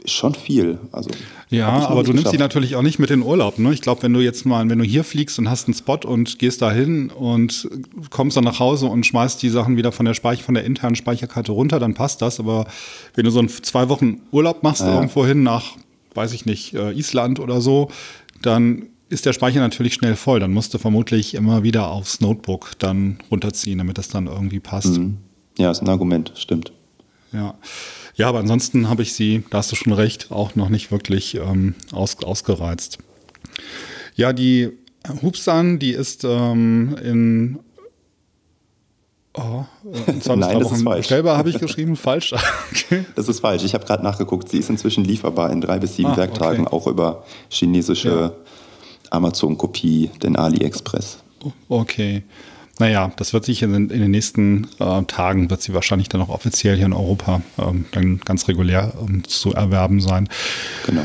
schon 0.06 0.34
viel. 0.34 0.80
Also, 0.92 1.10
ja, 1.50 1.70
aber 1.70 2.04
du 2.04 2.14
nimmst 2.14 2.32
die 2.34 2.38
natürlich 2.38 2.76
auch 2.76 2.82
nicht 2.82 3.00
mit 3.00 3.12
in 3.12 3.22
Urlaub. 3.22 3.60
Ne? 3.60 3.74
Ich 3.74 3.82
glaube, 3.82 4.04
wenn 4.04 4.14
du 4.14 4.20
jetzt 4.20 4.46
mal, 4.46 4.68
wenn 4.68 4.80
du 4.80 4.86
hier 4.86 5.04
fliegst 5.04 5.38
und 5.40 5.50
hast 5.50 5.68
einen 5.68 5.74
Spot 5.74 6.00
und 6.06 6.40
gehst 6.40 6.62
da 6.62 6.72
hin 6.72 7.10
und 7.10 7.70
kommst 8.10 8.38
dann 8.38 8.44
nach 8.44 8.60
Hause 8.60 8.88
und 8.88 9.06
schmeißt 9.06 9.42
die 9.42 9.50
Sachen 9.50 9.78
wieder 9.78 9.92
von 9.92 10.06
der 10.06 10.14
Speicher, 10.14 10.44
von 10.44 10.56
der 10.56 10.64
internen 10.64 10.96
Speicherkarte 10.96 11.52
runter, 11.52 11.80
dann 11.80 11.94
passt 11.94 12.22
das. 12.22 12.40
Aber 12.40 12.66
wenn 13.16 13.26
du 13.26 13.32
so 13.32 13.40
einen 13.40 13.50
zwei 13.50 13.90
Wochen 13.90 14.22
Urlaub 14.32 14.64
machst 14.64 14.82
ja. 14.82 14.96
irgendwo 14.96 15.26
hin 15.26 15.44
nach, 15.44 15.76
weiß 16.14 16.34
ich 16.34 16.46
nicht, 16.46 16.74
äh, 16.74 16.92
Island 16.92 17.40
oder 17.40 17.62
so, 17.62 17.90
dann 18.42 18.88
ist 19.10 19.26
der 19.26 19.34
Speicher 19.34 19.60
natürlich 19.60 19.94
schnell 19.94 20.16
voll. 20.16 20.40
Dann 20.40 20.52
musst 20.52 20.74
du 20.74 20.78
vermutlich 20.78 21.36
immer 21.36 21.64
wieder 21.64 21.90
aufs 21.90 22.22
Notebook 22.22 22.72
dann 22.80 23.20
runterziehen, 23.30 23.78
damit 23.78 23.98
das 23.98 24.08
dann 24.08 24.28
irgendwie 24.28 24.60
passt. 24.60 24.98
Mhm. 24.98 25.18
Ja, 25.58 25.70
ist 25.70 25.82
ein 25.82 25.90
Argument, 25.90 26.32
stimmt. 26.36 26.72
Ja. 27.34 27.56
Ja, 28.16 28.28
aber 28.30 28.40
ansonsten 28.40 28.90
habe 28.90 29.04
ich 29.04 29.14
sie, 29.14 29.44
da 29.50 29.60
hast 29.60 29.72
du 29.72 29.76
schon 29.76 29.94
recht, 29.94 30.32
auch 30.32 30.56
noch 30.56 30.70
nicht 30.70 30.92
wirklich 30.92 31.36
ähm, 31.36 31.76
aus, 31.92 32.22
ausgereizt. 32.24 32.98
Ja, 34.16 34.34
die 34.34 34.70
Hubsan, 35.22 35.80
die 35.80 35.92
ist 35.92 36.24
ähm, 36.24 36.96
in 37.02 37.60
Oh, 39.34 39.64
in 39.86 40.40
Nein, 40.40 40.60
das 40.60 40.74
ist 40.74 40.84
falsch. 40.84 40.98
Bestellbar 40.98 41.38
habe 41.38 41.50
ich 41.50 41.58
geschrieben, 41.58 41.96
falsch. 41.96 42.34
okay. 42.72 43.06
Das 43.16 43.30
ist 43.30 43.40
falsch. 43.40 43.64
Ich 43.64 43.74
habe 43.74 43.86
gerade 43.86 44.04
nachgeguckt. 44.04 44.50
Sie 44.50 44.58
ist 44.58 44.70
inzwischen 44.70 45.06
lieferbar 45.06 45.52
in 45.52 45.62
drei 45.62 45.80
bis 45.80 45.96
sieben 45.96 46.10
ah, 46.10 46.18
Werktagen, 46.18 46.68
okay. 46.68 46.76
auch 46.76 46.88
über 46.88 47.24
chinesische 47.48 48.10
ja. 48.10 48.34
Amazon-Kopie, 49.10 50.12
den 50.22 50.36
AliExpress. 50.36 51.20
Okay. 51.70 52.24
Naja, 52.82 53.12
das 53.16 53.32
wird 53.32 53.46
sich 53.46 53.62
in, 53.62 53.76
in 53.76 53.90
den 53.90 54.10
nächsten 54.10 54.68
äh, 54.80 55.04
Tagen, 55.04 55.52
wird 55.52 55.62
sie 55.62 55.76
wahrscheinlich 55.76 56.10
dann 56.10 56.20
auch 56.20 56.30
offiziell 56.30 56.76
hier 56.76 56.88
in 56.88 56.94
Europa 56.94 57.44
ähm, 57.60 57.86
dann 57.92 58.18
ganz 58.26 58.48
regulär 58.48 58.94
ähm, 59.00 59.24
zu 59.24 59.54
erwerben 59.54 60.02
sein. 60.02 60.28
Genau. 60.88 61.04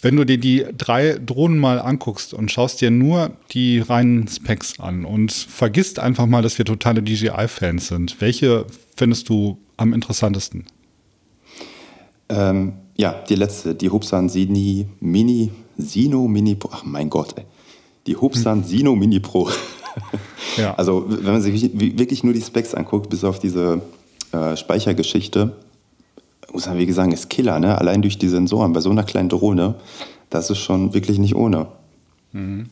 Wenn 0.00 0.16
du 0.16 0.24
dir 0.24 0.38
die 0.38 0.64
drei 0.78 1.18
Drohnen 1.18 1.58
mal 1.58 1.80
anguckst 1.80 2.32
und 2.32 2.50
schaust 2.50 2.80
dir 2.80 2.90
nur 2.90 3.32
die 3.50 3.78
reinen 3.78 4.26
Specs 4.26 4.80
an 4.80 5.04
und 5.04 5.30
vergisst 5.30 5.98
einfach 5.98 6.24
mal, 6.24 6.40
dass 6.40 6.56
wir 6.56 6.64
totale 6.64 7.02
DJI-Fans 7.02 7.88
sind, 7.88 8.22
welche 8.22 8.64
findest 8.96 9.28
du 9.28 9.58
am 9.76 9.92
interessantesten? 9.92 10.64
Ähm, 12.30 12.72
ja, 12.96 13.22
die 13.28 13.34
letzte, 13.34 13.74
die 13.74 13.90
Hubsan 13.90 14.30
Sini 14.30 14.86
Mini 15.00 15.50
Sino 15.76 16.26
Mini 16.26 16.54
Pro. 16.54 16.70
Ach 16.72 16.84
mein 16.84 17.10
Gott, 17.10 17.34
ey. 17.36 17.44
Die 18.06 18.16
Hubsan 18.16 18.64
Sino 18.64 18.96
Mini 18.96 19.20
Pro. 19.20 19.50
Ja. 20.56 20.74
Also, 20.78 21.04
wenn 21.08 21.32
man 21.32 21.42
sich 21.42 21.70
wirklich 21.74 22.24
nur 22.24 22.34
die 22.34 22.42
Specs 22.42 22.74
anguckt, 22.74 23.10
bis 23.10 23.24
auf 23.24 23.38
diese 23.38 23.80
äh, 24.32 24.56
Speichergeschichte, 24.56 25.56
muss 26.52 26.66
man 26.66 26.78
wirklich 26.78 26.96
sagen, 26.96 27.12
ist 27.12 27.28
Killer, 27.30 27.58
ne? 27.58 27.76
Allein 27.78 28.02
durch 28.02 28.18
die 28.18 28.28
Sensoren 28.28 28.72
bei 28.72 28.80
so 28.80 28.90
einer 28.90 29.04
kleinen 29.04 29.28
Drohne, 29.28 29.74
das 30.30 30.50
ist 30.50 30.58
schon 30.58 30.94
wirklich 30.94 31.18
nicht 31.18 31.34
ohne. 31.34 31.68
Mhm. 32.32 32.70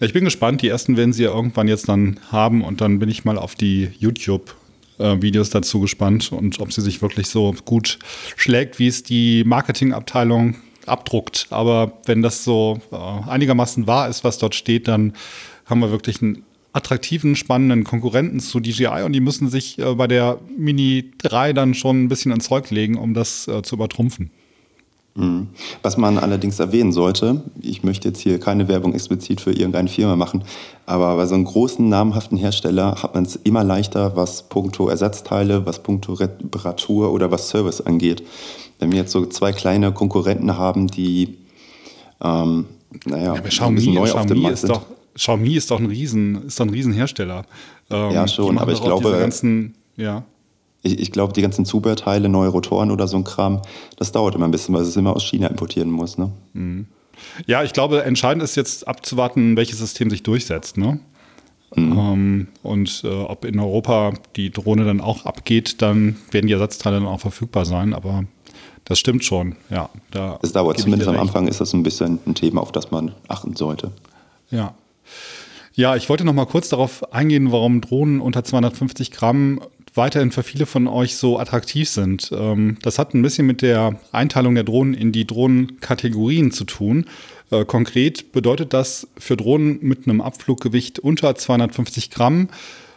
Ja, 0.00 0.06
ich 0.06 0.12
bin 0.12 0.24
gespannt. 0.24 0.62
Die 0.62 0.68
ersten 0.68 0.96
werden 0.96 1.12
sie 1.12 1.24
ja 1.24 1.32
irgendwann 1.32 1.68
jetzt 1.68 1.88
dann 1.88 2.20
haben 2.30 2.62
und 2.62 2.80
dann 2.80 2.98
bin 2.98 3.08
ich 3.08 3.24
mal 3.24 3.38
auf 3.38 3.54
die 3.54 3.90
YouTube 3.98 4.54
äh, 4.98 5.20
Videos 5.20 5.50
dazu 5.50 5.80
gespannt 5.80 6.32
und 6.32 6.60
ob 6.60 6.72
sie 6.72 6.80
sich 6.80 7.02
wirklich 7.02 7.28
so 7.28 7.54
gut 7.64 7.98
schlägt, 8.36 8.78
wie 8.78 8.88
es 8.88 9.02
die 9.02 9.44
Marketingabteilung 9.44 10.56
abdruckt. 10.86 11.46
Aber 11.50 11.98
wenn 12.06 12.22
das 12.22 12.44
so 12.44 12.80
äh, 12.92 12.96
einigermaßen 13.28 13.86
wahr 13.86 14.08
ist, 14.08 14.24
was 14.24 14.38
dort 14.38 14.54
steht, 14.54 14.88
dann 14.88 15.14
haben 15.66 15.80
wir 15.80 15.90
wirklich 15.90 16.22
einen 16.22 16.44
attraktiven, 16.74 17.36
spannenden 17.36 17.84
Konkurrenten 17.84 18.40
zu 18.40 18.60
DJI 18.60 19.04
und 19.04 19.12
die 19.12 19.20
müssen 19.20 19.48
sich 19.48 19.78
äh, 19.78 19.94
bei 19.94 20.06
der 20.06 20.38
Mini 20.58 21.12
3 21.18 21.52
dann 21.52 21.72
schon 21.72 22.02
ein 22.02 22.08
bisschen 22.08 22.32
ins 22.32 22.46
Zeug 22.46 22.70
legen, 22.70 22.98
um 22.98 23.14
das 23.14 23.48
äh, 23.48 23.62
zu 23.62 23.76
übertrumpfen. 23.76 24.30
Mhm. 25.14 25.46
Was 25.82 25.96
man 25.96 26.18
allerdings 26.18 26.58
erwähnen 26.58 26.90
sollte, 26.90 27.42
ich 27.62 27.84
möchte 27.84 28.08
jetzt 28.08 28.18
hier 28.18 28.40
keine 28.40 28.66
Werbung 28.66 28.92
explizit 28.92 29.40
für 29.40 29.52
irgendeine 29.52 29.88
Firma 29.88 30.16
machen, 30.16 30.42
aber 30.84 31.14
bei 31.14 31.26
so 31.26 31.36
einem 31.36 31.44
großen 31.44 31.88
namhaften 31.88 32.36
Hersteller 32.36 33.00
hat 33.00 33.14
man 33.14 33.24
es 33.24 33.36
immer 33.36 33.62
leichter, 33.62 34.16
was 34.16 34.48
puncto 34.48 34.88
Ersatzteile, 34.88 35.64
was 35.66 35.80
puncto 35.80 36.14
Reparatur 36.14 37.12
oder 37.12 37.30
was 37.30 37.48
Service 37.48 37.80
angeht. 37.80 38.24
Wenn 38.80 38.90
wir 38.90 38.98
jetzt 38.98 39.12
so 39.12 39.24
zwei 39.26 39.52
kleine 39.52 39.92
Konkurrenten 39.92 40.58
haben, 40.58 40.88
die 40.88 41.38
ähm, 42.20 42.64
naja, 43.04 43.34
ja, 43.34 43.40
Xiaomi, 43.40 43.86
neu 43.86 44.04
Xiaomi 44.04 44.10
auf 44.10 44.26
dem 44.26 44.42
Markt 44.42 44.54
ist 44.54 44.60
sind. 44.62 44.70
Doch, 44.70 44.86
Xiaomi 45.14 45.54
ist 45.54 45.70
doch 45.70 45.78
ein 45.78 45.86
Riesen, 45.86 46.46
ist 46.46 46.58
doch 46.58 46.66
ein 46.66 46.70
Riesenhersteller. 46.70 47.44
Ähm, 47.90 48.10
ja, 48.12 48.28
schon, 48.28 48.58
aber 48.58 48.72
ich 48.72 48.82
glaube, 48.82 49.12
ganzen, 49.12 49.74
ja. 49.96 50.24
ich, 50.82 50.98
ich 50.98 51.12
glaube, 51.12 51.32
die 51.32 51.42
ganzen 51.42 51.64
Zubehörteile, 51.64 52.28
neue 52.28 52.48
Rotoren 52.48 52.90
oder 52.90 53.06
so 53.06 53.16
ein 53.16 53.24
Kram, 53.24 53.62
das 53.96 54.12
dauert 54.12 54.34
immer 54.34 54.46
ein 54.46 54.50
bisschen, 54.50 54.74
weil 54.74 54.82
es 54.82 54.96
immer 54.96 55.14
aus 55.14 55.24
China 55.24 55.48
importieren 55.48 55.90
muss. 55.90 56.18
Ne? 56.18 56.30
Mhm. 56.52 56.86
Ja, 57.46 57.62
ich 57.62 57.72
glaube, 57.72 58.04
entscheidend 58.04 58.42
ist 58.42 58.56
jetzt 58.56 58.88
abzuwarten, 58.88 59.56
welches 59.56 59.78
System 59.78 60.10
sich 60.10 60.22
durchsetzt. 60.22 60.76
Ne? 60.76 60.98
Mhm. 61.76 61.98
Ähm, 61.98 62.48
und 62.62 63.02
äh, 63.04 63.08
ob 63.08 63.44
in 63.44 63.58
Europa 63.58 64.14
die 64.36 64.50
Drohne 64.50 64.84
dann 64.84 65.00
auch 65.00 65.24
abgeht, 65.24 65.82
dann 65.82 66.16
werden 66.30 66.46
die 66.46 66.52
Ersatzteile 66.52 66.96
dann 66.96 67.06
auch 67.06 67.20
verfügbar 67.20 67.64
sein. 67.64 67.94
Aber 67.94 68.24
das 68.84 68.98
stimmt 68.98 69.24
schon, 69.24 69.56
ja. 69.70 69.88
Da 70.10 70.38
es 70.42 70.52
dauert, 70.52 70.78
zumindest 70.78 71.08
am 71.08 71.18
Anfang 71.18 71.48
ist 71.48 71.60
das 71.60 71.72
ein 71.72 71.82
bisschen 71.82 72.18
ein 72.26 72.34
Thema, 72.34 72.60
auf 72.60 72.72
das 72.72 72.90
man 72.90 73.12
achten 73.28 73.56
sollte. 73.56 73.92
Ja. 74.50 74.74
Ja, 75.74 75.96
ich 75.96 76.08
wollte 76.08 76.24
noch 76.24 76.34
mal 76.34 76.46
kurz 76.46 76.68
darauf 76.68 77.12
eingehen, 77.12 77.50
warum 77.50 77.80
Drohnen 77.80 78.20
unter 78.20 78.44
250 78.44 79.10
Gramm 79.10 79.60
weiterhin 79.94 80.32
für 80.32 80.42
viele 80.42 80.66
von 80.66 80.86
euch 80.86 81.16
so 81.16 81.38
attraktiv 81.38 81.88
sind. 81.88 82.30
Ähm, 82.32 82.78
das 82.82 82.98
hat 82.98 83.14
ein 83.14 83.22
bisschen 83.22 83.46
mit 83.46 83.62
der 83.62 83.98
Einteilung 84.12 84.54
der 84.54 84.64
Drohnen 84.64 84.94
in 84.94 85.12
die 85.12 85.26
Drohnenkategorien 85.26 86.50
zu 86.50 86.64
tun. 86.64 87.06
Äh, 87.50 87.64
konkret 87.64 88.32
bedeutet 88.32 88.72
das 88.72 89.08
für 89.18 89.36
Drohnen 89.36 89.78
mit 89.82 90.06
einem 90.06 90.20
Abfluggewicht 90.20 90.98
unter 90.98 91.34
250 91.34 92.10
Gramm 92.10 92.48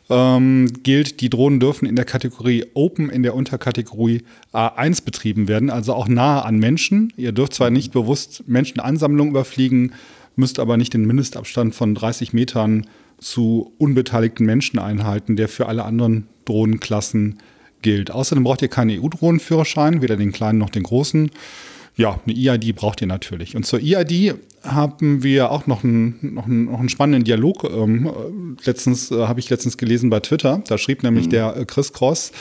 ähm, 0.10 0.72
gilt, 0.84 1.22
die 1.22 1.30
Drohnen 1.30 1.60
dürfen 1.60 1.86
in 1.86 1.96
der 1.96 2.06
Kategorie 2.06 2.66
Open 2.74 3.10
in 3.10 3.24
der 3.24 3.36
Unterkategorie 3.36 4.24
A1 4.54 5.04
betrieben 5.04 5.48
werden, 5.48 5.70
also 5.70 5.94
auch 5.94 6.08
nahe 6.08 6.46
an 6.46 6.58
Menschen. 6.58 7.12
Ihr 7.18 7.32
dürft 7.32 7.54
zwar 7.54 7.70
nicht 7.70 7.92
bewusst 7.92 8.44
Menschenansammlungen 8.48 9.32
überfliegen, 9.32 9.94
müsst 10.38 10.60
aber 10.60 10.78
nicht 10.78 10.94
den 10.94 11.06
Mindestabstand 11.06 11.76
von 11.76 11.94
30 11.96 12.34
Metern 12.34 12.88
zu 13.18 13.74
unbeteiligten 13.78 14.46
Menschen 14.46 14.80
einhalten, 14.80 15.36
der 15.36 15.50
für 15.50 15.68
alle 15.68 15.84
anderen 15.84 16.28
Drohnenklassen 16.46 17.40
gilt. 17.82 18.12
Außerdem 18.12 18.44
braucht 18.44 18.62
ihr 18.62 18.68
keinen 18.68 19.00
EU-Drohnenführerschein, 19.02 20.02
weder 20.02 20.16
den 20.16 20.32
kleinen 20.32 20.60
noch 20.60 20.70
den 20.70 20.84
großen. 20.84 21.32
Ja, 21.96 22.20
eine 22.26 22.36
EID 22.36 22.76
braucht 22.76 23.02
ihr 23.02 23.08
natürlich. 23.08 23.56
Und 23.56 23.66
zur 23.66 23.80
EID 23.80 24.36
haben 24.64 25.24
wir 25.24 25.52
auch 25.52 25.66
noch 25.66 25.84
einen, 25.84 26.18
noch 26.22 26.46
einen, 26.46 26.66
noch 26.66 26.80
einen 26.80 26.90
spannenden 26.90 27.24
Dialog. 27.24 27.64
Ähm, 27.64 28.58
letztens 28.64 29.10
äh, 29.12 29.26
habe 29.26 29.40
ich 29.40 29.50
letztens 29.50 29.78
gelesen 29.78 30.10
bei 30.12 30.20
Twitter. 30.20 30.62
Da 30.68 30.78
schrieb 30.78 31.02
nämlich 31.02 31.26
mhm. 31.26 31.32
der 31.32 31.58
äh, 31.58 31.66
Chris 31.66 31.94
Cross, 31.94 32.32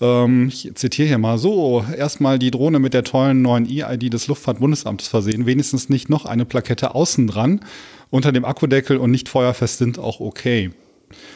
ähm, 0.00 0.48
ich 0.48 0.70
zitiere 0.74 1.08
hier 1.08 1.18
mal 1.18 1.38
so, 1.38 1.84
erstmal 1.96 2.38
die 2.38 2.50
Drohne 2.50 2.78
mit 2.78 2.94
der 2.94 3.04
tollen 3.04 3.42
neuen 3.42 3.66
EID 3.66 4.12
des 4.12 4.26
Luftfahrtbundesamtes 4.28 5.08
versehen, 5.08 5.46
wenigstens 5.46 5.88
nicht 5.88 6.08
noch 6.08 6.24
eine 6.24 6.44
Plakette 6.44 6.94
außen 6.94 7.26
dran 7.26 7.60
unter 8.10 8.32
dem 8.32 8.44
Akkudeckel 8.44 8.96
und 8.96 9.10
nicht 9.10 9.28
feuerfest 9.28 9.78
sind 9.78 9.98
auch 9.98 10.20
okay. 10.20 10.70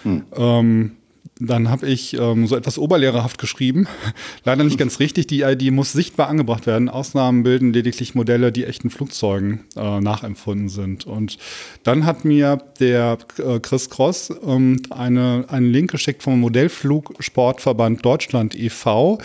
Hm. 0.05 0.25
Ähm, 0.35 0.93
dann 1.39 1.71
habe 1.71 1.87
ich 1.87 2.15
ähm, 2.15 2.47
so 2.47 2.57
etwas 2.57 2.79
oberlehrerhaft 2.79 3.39
geschrieben. 3.39 3.89
Leider 4.45 4.65
nicht 4.65 4.79
ganz 4.79 5.01
richtig. 5.01 5.27
Die 5.27 5.43
ID 5.43 5.73
muss 5.73 5.93
sichtbar 5.93 6.29
angebracht 6.29 6.67
werden. 6.67 6.89
Ausnahmen 6.89 7.43
bilden 7.43 7.73
lediglich 7.73 8.15
Modelle, 8.15 8.53
die 8.53 8.65
echten 8.65 8.91
Flugzeugen 8.91 9.61
äh, 9.77 10.01
nachempfunden 10.01 10.69
sind. 10.69 11.07
Und 11.07 11.39
dann 11.83 12.07
hat 12.07 12.25
mir 12.25 12.59
der 12.79 13.19
äh, 13.39 13.59
Chris 13.61 13.91
Cross 13.91 14.33
ähm, 14.47 14.83
eine, 14.91 15.47
einen 15.49 15.73
Link 15.73 15.91
geschickt 15.91 16.23
vom 16.23 16.39
Modellflugsportverband 16.41 18.05
Deutschland 18.05 18.55
e.V., 18.55 19.19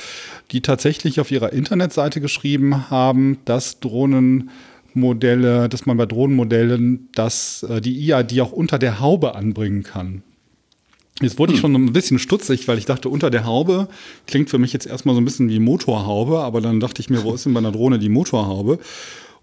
die 0.51 0.61
tatsächlich 0.61 1.19
auf 1.19 1.29
ihrer 1.29 1.53
Internetseite 1.53 2.21
geschrieben 2.21 2.89
haben, 2.89 3.37
dass 3.45 3.79
Drohnen 3.79 4.49
Modelle, 4.93 5.69
dass 5.69 5.85
man 5.85 5.97
bei 5.97 6.07
Drohnenmodellen 6.07 7.09
das, 7.13 7.63
äh, 7.63 7.81
die 7.81 8.11
EID 8.11 8.41
auch 8.41 8.51
unter 8.51 8.79
der 8.79 8.99
Haube 8.99 9.35
anbringen 9.35 9.83
kann. 9.83 10.23
Jetzt 11.21 11.39
wurde 11.39 11.53
ich 11.53 11.59
schon 11.59 11.73
ein 11.73 11.93
bisschen 11.93 12.19
stutzig, 12.19 12.67
weil 12.67 12.77
ich 12.77 12.85
dachte, 12.85 13.09
unter 13.09 13.31
der 13.31 13.45
Haube 13.45 13.87
klingt 14.27 14.51
für 14.51 14.59
mich 14.59 14.71
jetzt 14.71 14.85
erstmal 14.85 15.15
so 15.15 15.21
ein 15.21 15.25
bisschen 15.25 15.49
wie 15.49 15.59
Motorhaube, 15.59 16.39
aber 16.39 16.61
dann 16.61 16.79
dachte 16.79 17.01
ich 17.01 17.09
mir, 17.09 17.23
wo 17.23 17.33
ist 17.33 17.45
denn 17.45 17.53
bei 17.53 17.59
einer 17.59 17.71
Drohne 17.71 17.97
die 17.97 18.09
Motorhaube? 18.09 18.77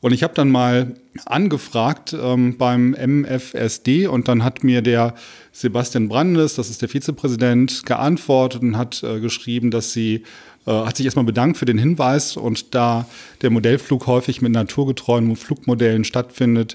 Und 0.00 0.12
ich 0.12 0.22
habe 0.22 0.34
dann 0.34 0.50
mal 0.50 0.94
angefragt 1.24 2.14
ähm, 2.20 2.58
beim 2.58 2.94
MFSD 2.94 4.06
und 4.06 4.28
dann 4.28 4.44
hat 4.44 4.62
mir 4.62 4.82
der 4.82 5.14
Sebastian 5.50 6.08
Brandes, 6.08 6.54
das 6.54 6.68
ist 6.68 6.82
der 6.82 6.90
Vizepräsident, 6.90 7.86
geantwortet 7.86 8.62
und 8.62 8.76
hat 8.76 9.02
äh, 9.02 9.18
geschrieben, 9.20 9.70
dass 9.70 9.92
sie, 9.92 10.24
äh, 10.66 10.70
hat 10.70 10.98
sich 10.98 11.06
erstmal 11.06 11.24
bedankt 11.24 11.56
für 11.56 11.64
den 11.64 11.78
Hinweis 11.78 12.36
und 12.36 12.74
da 12.74 13.06
der 13.40 13.48
Modellflug 13.48 14.06
häufig 14.06 14.42
mit 14.42 14.52
naturgetreuen 14.52 15.34
Flugmodellen 15.36 16.04
stattfindet, 16.04 16.74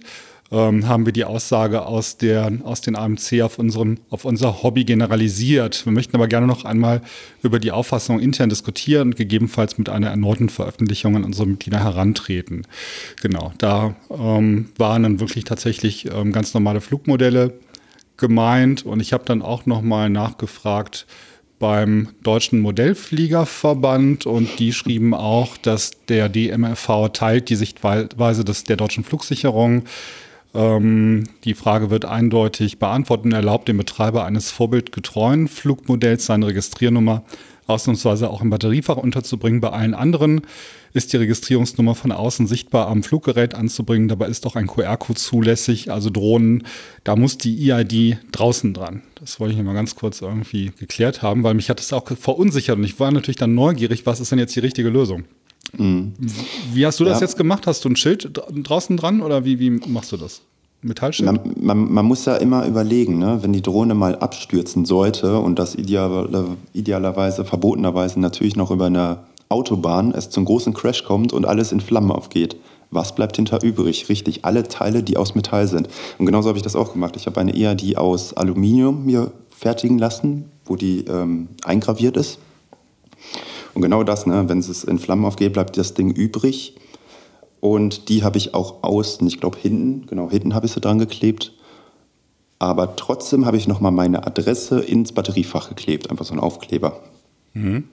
ähm, 0.51 0.87
haben 0.87 1.05
wir 1.05 1.13
die 1.13 1.25
Aussage 1.25 1.85
aus, 1.85 2.17
der, 2.17 2.51
aus 2.63 2.81
den 2.81 2.95
AMC 2.95 3.41
auf, 3.41 3.59
unseren, 3.59 3.99
auf 4.09 4.25
unser 4.25 4.63
Hobby 4.63 4.83
generalisiert. 4.83 5.85
Wir 5.85 5.91
möchten 5.91 6.15
aber 6.15 6.27
gerne 6.27 6.47
noch 6.47 6.65
einmal 6.65 7.01
über 7.43 7.59
die 7.59 7.71
Auffassung 7.71 8.19
intern 8.19 8.49
diskutieren 8.49 9.09
und 9.09 9.15
gegebenenfalls 9.15 9.77
mit 9.77 9.89
einer 9.89 10.09
erneuten 10.09 10.49
Veröffentlichung 10.49 11.15
an 11.15 11.23
unsere 11.23 11.47
Mitglieder 11.47 11.83
herantreten. 11.83 12.65
Genau, 13.21 13.53
da 13.57 13.95
ähm, 14.09 14.69
waren 14.77 15.03
dann 15.03 15.19
wirklich 15.19 15.43
tatsächlich 15.43 16.11
ähm, 16.11 16.31
ganz 16.31 16.53
normale 16.53 16.81
Flugmodelle 16.81 17.53
gemeint 18.17 18.85
und 18.85 18.99
ich 18.99 19.13
habe 19.13 19.23
dann 19.25 19.41
auch 19.41 19.65
noch 19.65 19.81
mal 19.81 20.09
nachgefragt, 20.09 21.05
beim 21.59 22.09
Deutschen 22.23 22.61
Modellfliegerverband 22.61 24.25
und 24.25 24.59
die 24.59 24.71
schrieben 24.71 25.13
auch, 25.13 25.57
dass 25.57 25.91
der 26.07 26.29
DMRV 26.29 27.09
teilt 27.11 27.49
die 27.49 27.55
Sichtweise 27.55 28.45
des, 28.45 28.63
der 28.63 28.77
deutschen 28.77 29.03
Flugsicherung. 29.03 29.83
Ähm, 30.53 31.25
die 31.43 31.53
Frage 31.53 31.89
wird 31.89 32.05
eindeutig 32.05 32.79
beantwortet 32.79 33.25
und 33.25 33.33
erlaubt 33.33 33.67
dem 33.67 33.77
Betreiber 33.77 34.25
eines 34.25 34.51
vorbildgetreuen 34.51 35.47
Flugmodells 35.47 36.25
seine 36.25 36.47
Registriernummer 36.47 37.23
ausnahmsweise 37.67 38.29
auch 38.29 38.41
im 38.41 38.49
Batteriefach 38.49 38.97
unterzubringen. 38.97 39.61
Bei 39.61 39.69
allen 39.69 39.93
anderen 39.93 40.41
ist 40.93 41.13
die 41.13 41.17
Registrierungsnummer 41.17 41.93
von 41.93 42.11
außen 42.11 42.47
sichtbar 42.47 42.87
am 42.87 43.03
Fluggerät 43.03 43.53
anzubringen. 43.53 44.07
Dabei 44.07 44.27
ist 44.27 44.47
auch 44.47 44.55
ein 44.55 44.65
QR-Code 44.65 45.19
zulässig, 45.19 45.91
also 45.91 46.09
Drohnen. 46.09 46.63
Da 47.03 47.15
muss 47.15 47.37
die 47.37 47.71
EID 47.71 48.17
draußen 48.31 48.73
dran. 48.73 49.03
Das 49.15 49.39
wollte 49.39 49.53
ich 49.53 49.61
mal 49.61 49.73
ganz 49.73 49.95
kurz 49.95 50.21
irgendwie 50.21 50.71
geklärt 50.79 51.21
haben, 51.21 51.43
weil 51.43 51.53
mich 51.53 51.69
hat 51.69 51.79
das 51.79 51.93
auch 51.93 52.07
verunsichert 52.07 52.77
und 52.77 52.83
ich 52.83 52.99
war 52.99 53.11
natürlich 53.11 53.37
dann 53.37 53.53
neugierig, 53.53 54.05
was 54.07 54.19
ist 54.19 54.31
denn 54.31 54.39
jetzt 54.39 54.55
die 54.55 54.61
richtige 54.61 54.89
Lösung? 54.89 55.25
Mhm. 55.77 56.13
Wie 56.73 56.85
hast 56.85 56.99
du 56.99 57.05
das 57.05 57.19
ja. 57.19 57.25
jetzt 57.25 57.37
gemacht? 57.37 57.67
Hast 57.67 57.85
du 57.85 57.89
ein 57.89 57.95
Schild 57.95 58.31
draußen 58.33 58.97
dran 58.97 59.21
oder 59.21 59.45
wie, 59.45 59.59
wie 59.59 59.69
machst 59.69 60.11
du 60.11 60.17
das? 60.17 60.41
Metallschild? 60.81 61.25
Man, 61.27 61.55
man, 61.59 61.93
man, 61.93 62.05
muss 62.05 62.25
ja 62.25 62.37
immer 62.37 62.65
überlegen, 62.65 63.19
ne? 63.19 63.39
wenn 63.41 63.51
die 63.51 63.61
Drohne 63.61 63.95
mal 63.95 64.15
abstürzen 64.15 64.85
sollte 64.85 65.39
und 65.39 65.59
das 65.59 65.75
ideal, 65.75 66.57
idealerweise, 66.73 67.43
verbotenerweise 67.43 68.19
natürlich 68.19 68.55
noch 68.55 68.71
über 68.71 68.85
eine 68.85 69.19
Autobahn, 69.49 70.13
es 70.13 70.29
zum 70.29 70.45
großen 70.45 70.73
Crash 70.73 71.03
kommt 71.03 71.33
und 71.33 71.45
alles 71.45 71.71
in 71.71 71.81
Flammen 71.81 72.11
aufgeht. 72.11 72.55
Was 72.91 73.13
bleibt 73.13 73.35
hinter 73.35 73.61
übrig? 73.61 74.09
Richtig, 74.09 74.45
alle 74.45 74.63
Teile, 74.63 75.03
die 75.03 75.17
aus 75.17 75.35
Metall 75.35 75.67
sind. 75.67 75.89
Und 76.17 76.25
genauso 76.25 76.49
habe 76.49 76.57
ich 76.57 76.63
das 76.63 76.75
auch 76.75 76.93
gemacht. 76.93 77.15
Ich 77.17 77.27
habe 77.27 77.39
eine 77.39 77.55
EAD 77.55 77.97
aus 77.97 78.33
Aluminium 78.33 79.05
mir 79.05 79.31
fertigen 79.49 79.99
lassen, 79.99 80.45
wo 80.65 80.75
die 80.75 81.01
ähm, 81.05 81.49
eingraviert 81.63 82.17
ist. 82.17 82.39
Und 83.79 83.83
genau 83.83 84.03
das, 84.03 84.25
ne, 84.25 84.43
wenn 84.49 84.59
es 84.59 84.83
in 84.83 84.99
Flammen 84.99 85.23
aufgeht, 85.23 85.53
bleibt 85.53 85.77
das 85.77 85.93
Ding 85.93 86.11
übrig. 86.11 86.75
Und 87.61 88.09
die 88.09 88.25
habe 88.25 88.37
ich 88.37 88.53
auch 88.53 88.83
außen, 88.83 89.25
ich 89.25 89.39
glaube 89.39 89.57
hinten, 89.57 90.05
genau 90.05 90.29
hinten 90.29 90.53
habe 90.53 90.65
ich 90.65 90.73
sie 90.73 90.81
dran 90.81 90.99
geklebt. 90.99 91.53
Aber 92.59 92.97
trotzdem 92.97 93.45
habe 93.45 93.55
ich 93.55 93.69
nochmal 93.69 93.93
meine 93.93 94.27
Adresse 94.27 94.81
ins 94.81 95.13
Batteriefach 95.13 95.69
geklebt, 95.69 96.09
einfach 96.09 96.25
so 96.25 96.33
ein 96.33 96.41
Aufkleber. 96.41 96.99
Mhm. 97.53 97.85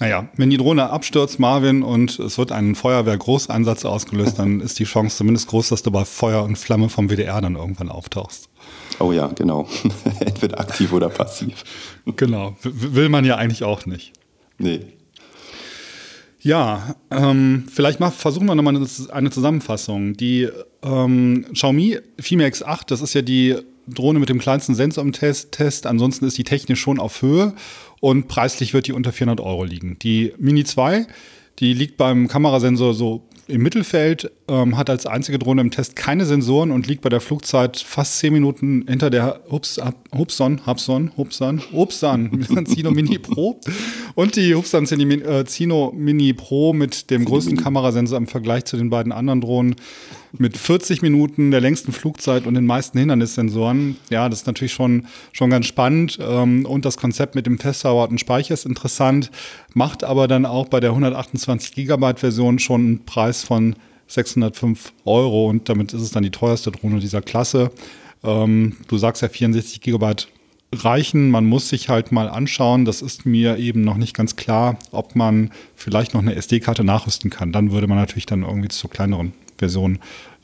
Naja, 0.00 0.28
wenn 0.36 0.50
die 0.50 0.56
Drohne 0.56 0.90
abstürzt, 0.90 1.38
Marvin, 1.38 1.84
und 1.84 2.18
es 2.18 2.36
wird 2.36 2.50
ein 2.50 2.74
Feuerwehr-Großeinsatz 2.74 3.84
ausgelöst, 3.84 4.40
dann 4.40 4.58
ist 4.60 4.80
die 4.80 4.84
Chance 4.84 5.18
zumindest 5.18 5.46
groß, 5.50 5.68
dass 5.68 5.84
du 5.84 5.92
bei 5.92 6.04
Feuer 6.04 6.42
und 6.42 6.58
Flamme 6.58 6.88
vom 6.88 7.10
WDR 7.10 7.40
dann 7.40 7.54
irgendwann 7.54 7.90
auftauchst. 7.90 8.48
Oh 8.98 9.12
ja, 9.12 9.28
genau. 9.28 9.68
Entweder 10.18 10.58
aktiv 10.58 10.92
oder 10.92 11.10
passiv. 11.10 11.62
Genau. 12.16 12.56
Will 12.64 13.08
man 13.08 13.24
ja 13.24 13.36
eigentlich 13.36 13.62
auch 13.62 13.86
nicht. 13.86 14.17
Nee. 14.58 14.80
Ja, 16.40 16.94
ähm, 17.10 17.64
vielleicht 17.72 18.00
mal 18.00 18.10
versuchen 18.10 18.46
wir 18.46 18.54
nochmal 18.54 18.76
eine 19.10 19.30
Zusammenfassung. 19.30 20.14
Die 20.14 20.48
ähm, 20.82 21.46
Xiaomi 21.52 21.98
Fime 22.20 22.46
X8, 22.46 22.82
das 22.86 23.00
ist 23.00 23.14
ja 23.14 23.22
die 23.22 23.56
Drohne 23.88 24.18
mit 24.18 24.28
dem 24.28 24.38
kleinsten 24.38 24.74
Sensor 24.74 25.02
im 25.02 25.12
Test, 25.12 25.52
Test. 25.52 25.86
Ansonsten 25.86 26.26
ist 26.26 26.38
die 26.38 26.44
technisch 26.44 26.80
schon 26.80 27.00
auf 27.00 27.22
Höhe 27.22 27.54
und 28.00 28.28
preislich 28.28 28.74
wird 28.74 28.86
die 28.86 28.92
unter 28.92 29.12
400 29.12 29.44
Euro 29.44 29.64
liegen. 29.64 29.98
Die 29.98 30.32
Mini 30.38 30.64
2, 30.64 31.06
die 31.58 31.72
liegt 31.72 31.96
beim 31.96 32.28
Kamerasensor 32.28 32.94
so 32.94 33.28
im 33.48 33.62
Mittelfeld, 33.62 34.30
ähm, 34.46 34.76
hat 34.76 34.90
als 34.90 35.06
einzige 35.06 35.38
Drohne 35.38 35.62
im 35.62 35.70
Test 35.70 35.96
keine 35.96 36.26
Sensoren 36.26 36.70
und 36.70 36.86
liegt 36.86 37.00
bei 37.00 37.08
der 37.08 37.20
Flugzeit 37.20 37.78
fast 37.78 38.18
10 38.18 38.32
Minuten 38.32 38.84
hinter 38.86 39.08
der 39.08 39.40
Hups, 39.50 39.80
Hubson, 40.16 40.66
Hubson, 40.66 41.12
Hubsan, 41.16 41.62
Hubsan, 41.72 42.46
Zino 42.66 42.90
Mini 42.92 43.18
Pro. 43.18 43.58
Und 44.14 44.36
die 44.36 44.54
Hubsan 44.54 44.84
äh, 44.84 45.44
Zino 45.46 45.92
Mini 45.96 46.34
Pro 46.34 46.74
mit 46.74 47.10
dem 47.10 47.24
größten 47.24 47.56
Kamerasensor 47.56 48.18
im 48.18 48.26
Vergleich 48.26 48.66
zu 48.66 48.76
den 48.76 48.90
beiden 48.90 49.12
anderen 49.12 49.40
Drohnen 49.40 49.76
mit 50.40 50.56
40 50.56 51.02
Minuten 51.02 51.50
der 51.50 51.60
längsten 51.60 51.92
Flugzeit 51.92 52.46
und 52.46 52.54
den 52.54 52.66
meisten 52.66 52.98
Hindernissensoren. 52.98 53.96
Ja, 54.10 54.28
das 54.28 54.40
ist 54.40 54.46
natürlich 54.46 54.72
schon, 54.72 55.06
schon 55.32 55.50
ganz 55.50 55.66
spannend. 55.66 56.18
Ähm, 56.20 56.66
und 56.66 56.84
das 56.84 56.96
Konzept 56.96 57.34
mit 57.34 57.46
dem 57.46 57.58
festverwahrten 57.58 58.18
Speicher 58.18 58.54
ist 58.54 58.66
interessant, 58.66 59.30
macht 59.74 60.04
aber 60.04 60.28
dann 60.28 60.46
auch 60.46 60.68
bei 60.68 60.80
der 60.80 60.90
128 60.90 61.74
Gigabyte 61.74 62.20
Version 62.20 62.58
schon 62.58 62.80
einen 62.80 63.04
Preis 63.04 63.44
von 63.44 63.76
605 64.06 64.92
Euro 65.04 65.48
und 65.48 65.68
damit 65.68 65.92
ist 65.92 66.02
es 66.02 66.10
dann 66.10 66.22
die 66.22 66.30
teuerste 66.30 66.70
Drohne 66.70 67.00
dieser 67.00 67.20
Klasse. 67.20 67.70
Ähm, 68.24 68.76
du 68.88 68.98
sagst 68.98 69.22
ja 69.22 69.28
64 69.28 69.80
Gigabyte 69.80 70.28
reichen. 70.72 71.30
Man 71.30 71.46
muss 71.46 71.68
sich 71.68 71.88
halt 71.88 72.12
mal 72.12 72.28
anschauen. 72.28 72.84
Das 72.84 73.02
ist 73.02 73.26
mir 73.26 73.58
eben 73.58 73.82
noch 73.82 73.96
nicht 73.96 74.14
ganz 74.14 74.36
klar, 74.36 74.78
ob 74.90 75.16
man 75.16 75.50
vielleicht 75.74 76.14
noch 76.14 76.22
eine 76.22 76.34
SD-Karte 76.34 76.84
nachrüsten 76.84 77.30
kann. 77.30 77.52
Dann 77.52 77.72
würde 77.72 77.86
man 77.86 77.98
natürlich 77.98 78.26
dann 78.26 78.42
irgendwie 78.42 78.68
zu 78.68 78.88
kleineren 78.88 79.32
Version 79.58 79.98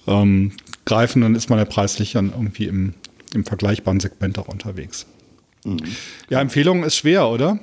ähm, 0.06 0.52
greifen, 0.84 1.22
dann 1.22 1.34
ist 1.34 1.50
man 1.50 1.58
ja 1.58 1.64
preislich 1.64 2.12
dann 2.12 2.30
irgendwie 2.30 2.66
im, 2.66 2.94
im 3.34 3.44
vergleichbaren 3.44 4.00
Segment 4.00 4.38
auch 4.38 4.48
unterwegs. 4.48 5.06
Mhm. 5.64 5.78
Ja, 6.28 6.40
Empfehlung 6.40 6.84
ist 6.84 6.96
schwer, 6.96 7.28
oder? 7.28 7.58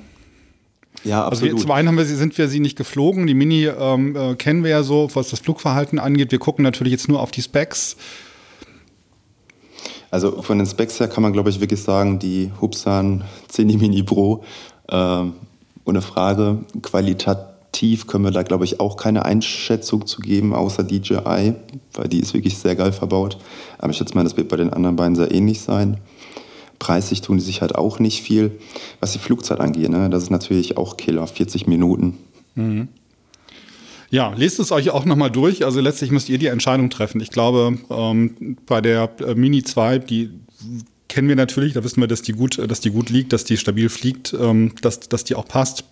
Ja, 1.04 1.24
absolut. 1.24 1.50
Also 1.50 1.56
wir, 1.56 1.62
zum 1.62 1.70
einen 1.72 1.88
haben 1.88 1.96
wir, 1.96 2.04
sind 2.04 2.36
wir 2.36 2.48
sie 2.48 2.60
nicht 2.60 2.76
geflogen. 2.76 3.26
Die 3.26 3.34
Mini 3.34 3.66
ähm, 3.66 4.14
äh, 4.14 4.34
kennen 4.34 4.62
wir 4.62 4.70
ja 4.70 4.82
so, 4.82 5.08
was 5.14 5.30
das 5.30 5.40
Flugverhalten 5.40 5.98
angeht. 5.98 6.30
Wir 6.30 6.38
gucken 6.38 6.62
natürlich 6.62 6.92
jetzt 6.92 7.08
nur 7.08 7.20
auf 7.20 7.30
die 7.30 7.42
Specs. 7.42 7.96
Also 10.10 10.42
von 10.42 10.58
den 10.58 10.66
Specs 10.66 11.00
her 11.00 11.08
kann 11.08 11.22
man, 11.22 11.32
glaube 11.32 11.50
ich, 11.50 11.60
wirklich 11.60 11.80
sagen, 11.80 12.18
die 12.18 12.52
Hubsan 12.60 13.24
Cine 13.48 13.78
Mini 13.78 14.02
Pro, 14.02 14.44
äh, 14.88 15.24
ohne 15.84 16.02
Frage, 16.02 16.58
Qualität 16.82 17.38
tief 17.72 18.06
können 18.06 18.24
wir 18.24 18.30
da, 18.30 18.42
glaube 18.42 18.64
ich, 18.64 18.80
auch 18.80 18.96
keine 18.96 19.24
Einschätzung 19.24 20.06
zu 20.06 20.20
geben, 20.20 20.54
außer 20.54 20.84
DJI, 20.84 21.54
weil 21.94 22.08
die 22.08 22.20
ist 22.20 22.34
wirklich 22.34 22.58
sehr 22.58 22.76
geil 22.76 22.92
verbaut. 22.92 23.38
Aber 23.78 23.90
ich 23.90 23.96
schätze 23.96 24.14
mal, 24.14 24.24
das 24.24 24.36
wird 24.36 24.48
bei 24.48 24.56
den 24.56 24.70
anderen 24.70 24.96
beiden 24.96 25.16
sehr 25.16 25.32
ähnlich 25.32 25.60
sein. 25.60 25.98
Preislich 26.78 27.20
tun 27.22 27.38
die 27.38 27.44
sich 27.44 27.62
halt 27.62 27.74
auch 27.74 27.98
nicht 27.98 28.22
viel. 28.22 28.58
Was 29.00 29.12
die 29.12 29.18
Flugzeit 29.18 29.60
angeht, 29.60 29.88
ne, 29.88 30.10
das 30.10 30.24
ist 30.24 30.30
natürlich 30.30 30.76
auch 30.76 30.96
Killer, 30.96 31.26
40 31.26 31.66
Minuten. 31.66 32.18
Mhm. 32.54 32.88
Ja, 34.10 34.34
lest 34.36 34.58
es 34.58 34.72
euch 34.72 34.90
auch 34.90 35.06
nochmal 35.06 35.30
durch. 35.30 35.64
Also 35.64 35.80
letztlich 35.80 36.10
müsst 36.10 36.28
ihr 36.28 36.36
die 36.36 36.48
Entscheidung 36.48 36.90
treffen. 36.90 37.20
Ich 37.22 37.30
glaube, 37.30 37.78
ähm, 37.88 38.58
bei 38.66 38.82
der 38.82 39.10
äh, 39.20 39.34
Mini 39.34 39.62
2, 39.62 40.00
die 40.00 40.30
kennen 41.12 41.28
wir 41.28 41.36
natürlich, 41.36 41.74
da 41.74 41.84
wissen 41.84 42.00
wir, 42.00 42.08
dass 42.08 42.22
die 42.22 42.32
gut, 42.32 42.58
dass 42.70 42.80
die 42.80 42.88
gut 42.88 43.10
liegt, 43.10 43.34
dass 43.34 43.44
die 43.44 43.58
stabil 43.58 43.90
fliegt, 43.90 44.32
ähm, 44.32 44.72
dass, 44.80 44.98
dass 44.98 45.24
die 45.24 45.34
auch 45.34 45.46
passt. 45.46 45.84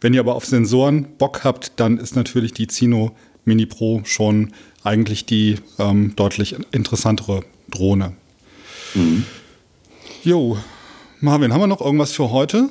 Wenn 0.00 0.14
ihr 0.14 0.20
aber 0.20 0.34
auf 0.34 0.46
Sensoren 0.46 1.04
Bock 1.18 1.44
habt, 1.44 1.72
dann 1.76 1.98
ist 1.98 2.16
natürlich 2.16 2.54
die 2.54 2.66
Zino 2.66 3.14
Mini 3.44 3.66
Pro 3.66 4.00
schon 4.04 4.54
eigentlich 4.82 5.26
die 5.26 5.56
ähm, 5.78 6.14
deutlich 6.16 6.56
interessantere 6.72 7.42
Drohne. 7.68 8.14
Mhm. 8.94 9.24
Jo, 10.24 10.56
Marvin, 11.20 11.52
haben 11.52 11.60
wir 11.60 11.66
noch 11.66 11.82
irgendwas 11.82 12.12
für 12.12 12.30
heute? 12.30 12.70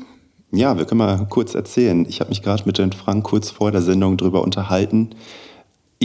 Ja, 0.52 0.78
wir 0.80 0.86
können 0.86 0.98
mal 0.98 1.28
kurz 1.30 1.54
erzählen. 1.54 2.08
Ich 2.10 2.19
habe 2.19 2.32
mich 2.32 2.41
gerade 2.41 2.63
mit 2.65 2.80
den 2.80 2.93
Frank 2.93 3.26
kurz 3.26 3.52
vor 3.52 3.71
der 3.71 3.84
Sendung 3.84 4.17
darüber 4.17 4.41
unterhalten. 4.41 5.12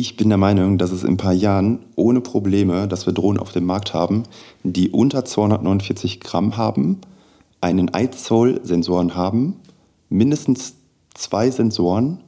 Ich 0.01 0.17
bin 0.17 0.31
der 0.31 0.39
Meinung, 0.39 0.79
dass 0.79 0.93
es 0.93 1.03
in 1.03 1.11
ein 1.11 1.17
paar 1.19 1.35
Jahren 1.35 1.81
ohne 1.95 2.23
Probleme, 2.23 2.89
dass 2.89 3.05
wir 3.05 3.13
Drohnen 3.13 3.39
auf 3.39 3.53
dem 3.53 3.67
Markt 3.67 3.93
haben, 3.93 4.23
die 4.63 4.89
unter 4.89 5.27
249 5.27 6.21
Gramm 6.21 6.57
haben, 6.57 7.03
einen 7.61 7.91
iZoll-Sensoren 7.95 9.15
haben, 9.15 9.57
mindestens 10.09 10.77
zwei 11.13 11.51
Sensoren 11.51 12.21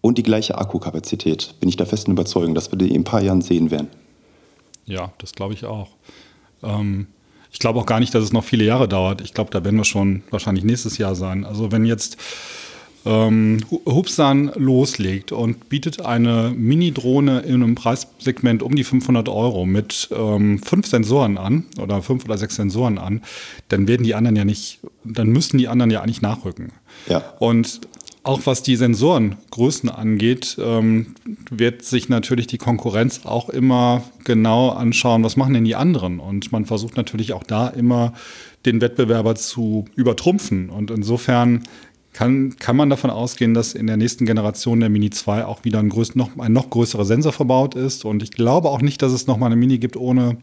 und 0.00 0.18
die 0.18 0.24
gleiche 0.24 0.58
Akkukapazität. 0.58 1.54
Bin 1.60 1.68
ich 1.68 1.76
der 1.76 1.86
festen 1.86 2.10
Überzeugung, 2.10 2.52
dass 2.56 2.72
wir 2.72 2.78
die 2.78 2.88
in 2.88 3.02
ein 3.02 3.04
paar 3.04 3.22
Jahren 3.22 3.42
sehen 3.42 3.70
werden. 3.70 3.90
Ja, 4.84 5.12
das 5.18 5.34
glaube 5.34 5.54
ich 5.54 5.66
auch. 5.66 5.90
Ähm, 6.64 7.06
ich 7.52 7.60
glaube 7.60 7.78
auch 7.78 7.86
gar 7.86 8.00
nicht, 8.00 8.12
dass 8.12 8.24
es 8.24 8.32
noch 8.32 8.42
viele 8.42 8.64
Jahre 8.64 8.88
dauert. 8.88 9.20
Ich 9.20 9.34
glaube, 9.34 9.52
da 9.52 9.62
werden 9.62 9.76
wir 9.76 9.84
schon 9.84 10.24
wahrscheinlich 10.30 10.64
nächstes 10.64 10.98
Jahr 10.98 11.14
sein. 11.14 11.44
Also 11.44 11.70
wenn 11.70 11.84
jetzt 11.84 12.16
ähm, 13.04 13.60
Hubsan 13.86 14.52
loslegt 14.56 15.32
und 15.32 15.68
bietet 15.68 16.00
eine 16.00 16.52
Mini-Drohne 16.56 17.40
in 17.40 17.62
einem 17.62 17.74
Preissegment 17.74 18.62
um 18.62 18.74
die 18.74 18.84
500 18.84 19.28
Euro 19.28 19.66
mit 19.66 20.08
ähm, 20.16 20.60
fünf 20.62 20.86
Sensoren 20.86 21.38
an 21.38 21.64
oder 21.80 22.02
fünf 22.02 22.24
oder 22.24 22.38
sechs 22.38 22.56
Sensoren 22.56 22.98
an, 22.98 23.22
dann 23.68 23.86
werden 23.88 24.04
die 24.04 24.14
anderen 24.14 24.36
ja 24.36 24.44
nicht, 24.44 24.80
dann 25.04 25.28
müssten 25.28 25.58
die 25.58 25.68
anderen 25.68 25.90
ja 25.90 26.00
eigentlich 26.00 26.22
nachrücken. 26.22 26.72
Ja. 27.08 27.18
Und 27.38 27.80
auch 28.24 28.40
was 28.46 28.62
die 28.62 28.76
Sensorengrößen 28.76 29.90
angeht, 29.90 30.56
ähm, 30.58 31.14
wird 31.50 31.84
sich 31.84 32.08
natürlich 32.08 32.46
die 32.46 32.56
Konkurrenz 32.56 33.20
auch 33.24 33.50
immer 33.50 34.02
genau 34.24 34.70
anschauen, 34.70 35.22
was 35.22 35.36
machen 35.36 35.52
denn 35.52 35.64
die 35.64 35.76
anderen. 35.76 36.20
Und 36.20 36.50
man 36.50 36.64
versucht 36.64 36.96
natürlich 36.96 37.34
auch 37.34 37.42
da 37.42 37.68
immer 37.68 38.14
den 38.64 38.80
Wettbewerber 38.80 39.34
zu 39.34 39.84
übertrumpfen. 39.94 40.70
Und 40.70 40.90
insofern 40.90 41.64
kann, 42.14 42.56
kann 42.56 42.76
man 42.76 42.88
davon 42.88 43.10
ausgehen, 43.10 43.52
dass 43.52 43.74
in 43.74 43.86
der 43.86 43.98
nächsten 43.98 44.24
Generation 44.24 44.80
der 44.80 44.88
Mini 44.88 45.10
2 45.10 45.44
auch 45.44 45.64
wieder 45.64 45.80
ein, 45.80 45.90
größ, 45.90 46.14
noch, 46.14 46.30
ein 46.38 46.52
noch 46.52 46.70
größerer 46.70 47.04
Sensor 47.04 47.32
verbaut 47.32 47.74
ist. 47.74 48.04
Und 48.04 48.22
ich 48.22 48.30
glaube 48.30 48.70
auch 48.70 48.80
nicht, 48.80 49.02
dass 49.02 49.12
es 49.12 49.26
nochmal 49.26 49.48
eine 49.48 49.56
Mini 49.56 49.78
gibt 49.78 49.96
ohne, 49.96 50.38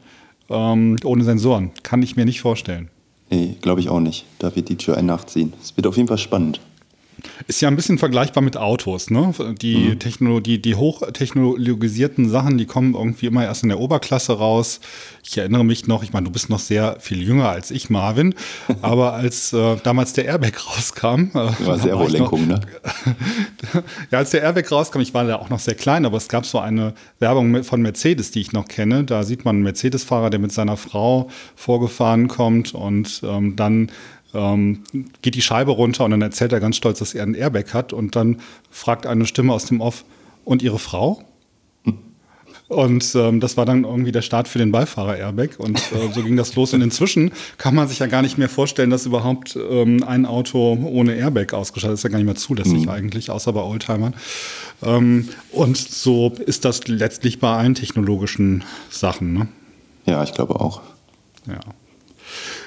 ähm, 0.49 0.97
ohne 1.03 1.23
Sensoren. 1.23 1.71
Kann 1.81 2.03
ich 2.03 2.15
mir 2.15 2.25
nicht 2.25 2.41
vorstellen. 2.41 2.89
Nee, 3.31 3.55
glaube 3.61 3.79
ich 3.79 3.89
auch 3.89 4.01
nicht. 4.01 4.25
Da 4.39 4.55
wird 4.55 4.67
die 4.67 4.75
Tür 4.75 4.97
ein 4.97 5.05
nachziehen. 5.05 5.53
Es 5.61 5.75
wird 5.77 5.87
auf 5.87 5.95
jeden 5.95 6.09
Fall 6.09 6.17
spannend. 6.17 6.59
Ist 7.47 7.61
ja 7.61 7.67
ein 7.67 7.75
bisschen 7.75 7.97
vergleichbar 7.97 8.43
mit 8.43 8.57
Autos, 8.57 9.09
ne? 9.09 9.33
Die 9.61 9.89
mhm. 9.89 9.99
Technologie, 9.99 10.57
die 10.59 10.75
hochtechnologisierten 10.75 12.29
Sachen, 12.29 12.57
die 12.57 12.65
kommen 12.65 12.93
irgendwie 12.93 13.27
immer 13.27 13.43
erst 13.43 13.63
in 13.63 13.69
der 13.69 13.79
Oberklasse 13.79 14.33
raus. 14.33 14.79
Ich 15.23 15.37
erinnere 15.37 15.63
mich 15.63 15.87
noch, 15.87 16.03
ich 16.03 16.13
meine, 16.13 16.25
du 16.25 16.31
bist 16.31 16.49
noch 16.49 16.59
sehr 16.59 16.97
viel 16.99 17.21
jünger 17.21 17.49
als 17.49 17.71
ich, 17.71 17.89
Marvin, 17.89 18.35
aber 18.81 19.13
als 19.13 19.53
äh, 19.53 19.77
damals 19.83 20.13
der 20.13 20.25
Airbag 20.25 20.53
rauskam. 20.67 21.29
Äh, 21.33 21.65
war 21.65 21.79
Servolenkung, 21.79 22.47
ne? 22.47 22.61
ja, 24.11 24.17
als 24.17 24.31
der 24.31 24.41
Airbag 24.41 24.71
rauskam, 24.71 24.99
ich 24.99 25.13
war 25.13 25.25
da 25.25 25.37
auch 25.37 25.49
noch 25.49 25.59
sehr 25.59 25.75
klein, 25.75 26.05
aber 26.05 26.17
es 26.17 26.27
gab 26.27 26.45
so 26.45 26.59
eine 26.59 26.93
Werbung 27.19 27.63
von 27.63 27.81
Mercedes, 27.81 28.31
die 28.31 28.41
ich 28.41 28.51
noch 28.53 28.67
kenne. 28.67 29.03
Da 29.03 29.23
sieht 29.23 29.45
man 29.45 29.57
einen 29.57 29.63
Mercedes-Fahrer, 29.63 30.29
der 30.29 30.39
mit 30.39 30.51
seiner 30.51 30.77
Frau 30.77 31.29
vorgefahren 31.55 32.27
kommt 32.27 32.73
und 32.73 33.21
ähm, 33.23 33.55
dann 33.55 33.91
ähm, 34.33 34.83
geht 35.21 35.35
die 35.35 35.41
Scheibe 35.41 35.71
runter 35.71 36.05
und 36.05 36.11
dann 36.11 36.21
erzählt 36.21 36.53
er 36.53 36.59
ganz 36.59 36.75
stolz, 36.75 36.99
dass 36.99 37.13
er 37.13 37.23
einen 37.23 37.35
Airbag 37.35 37.73
hat 37.73 37.93
und 37.93 38.15
dann 38.15 38.41
fragt 38.69 39.05
eine 39.05 39.25
Stimme 39.25 39.53
aus 39.53 39.65
dem 39.65 39.81
Off, 39.81 40.05
und 40.43 40.61
Ihre 40.61 40.79
Frau? 40.79 41.23
Und 42.67 43.15
ähm, 43.15 43.41
das 43.41 43.57
war 43.57 43.65
dann 43.65 43.83
irgendwie 43.83 44.13
der 44.13 44.21
Start 44.21 44.47
für 44.47 44.57
den 44.57 44.71
Beifahrer-Airbag. 44.71 45.59
Und 45.59 45.77
äh, 45.77 46.13
so 46.13 46.23
ging 46.23 46.37
das 46.37 46.55
los. 46.55 46.73
Und 46.73 46.81
inzwischen 46.81 47.31
kann 47.57 47.75
man 47.75 47.89
sich 47.89 47.99
ja 47.99 48.07
gar 48.07 48.21
nicht 48.21 48.37
mehr 48.37 48.47
vorstellen, 48.47 48.89
dass 48.89 49.05
überhaupt 49.05 49.57
ähm, 49.57 50.03
ein 50.03 50.25
Auto 50.25 50.77
ohne 50.81 51.15
Airbag 51.15 51.53
ausgestattet 51.53 51.95
ist. 51.95 51.99
Ist 51.99 52.03
ja 52.03 52.09
gar 52.11 52.17
nicht 52.19 52.27
mehr 52.27 52.35
zulässig 52.35 52.83
mhm. 52.83 52.89
eigentlich, 52.89 53.29
außer 53.29 53.51
bei 53.51 53.61
Oldtimern. 53.61 54.13
Ähm, 54.83 55.27
und 55.51 55.75
so 55.75 56.31
ist 56.45 56.63
das 56.63 56.87
letztlich 56.87 57.39
bei 57.41 57.53
allen 57.53 57.75
technologischen 57.75 58.63
Sachen. 58.89 59.33
Ne? 59.33 59.47
Ja, 60.05 60.23
ich 60.23 60.31
glaube 60.31 60.55
auch. 60.55 60.81
Ja. 61.47 61.59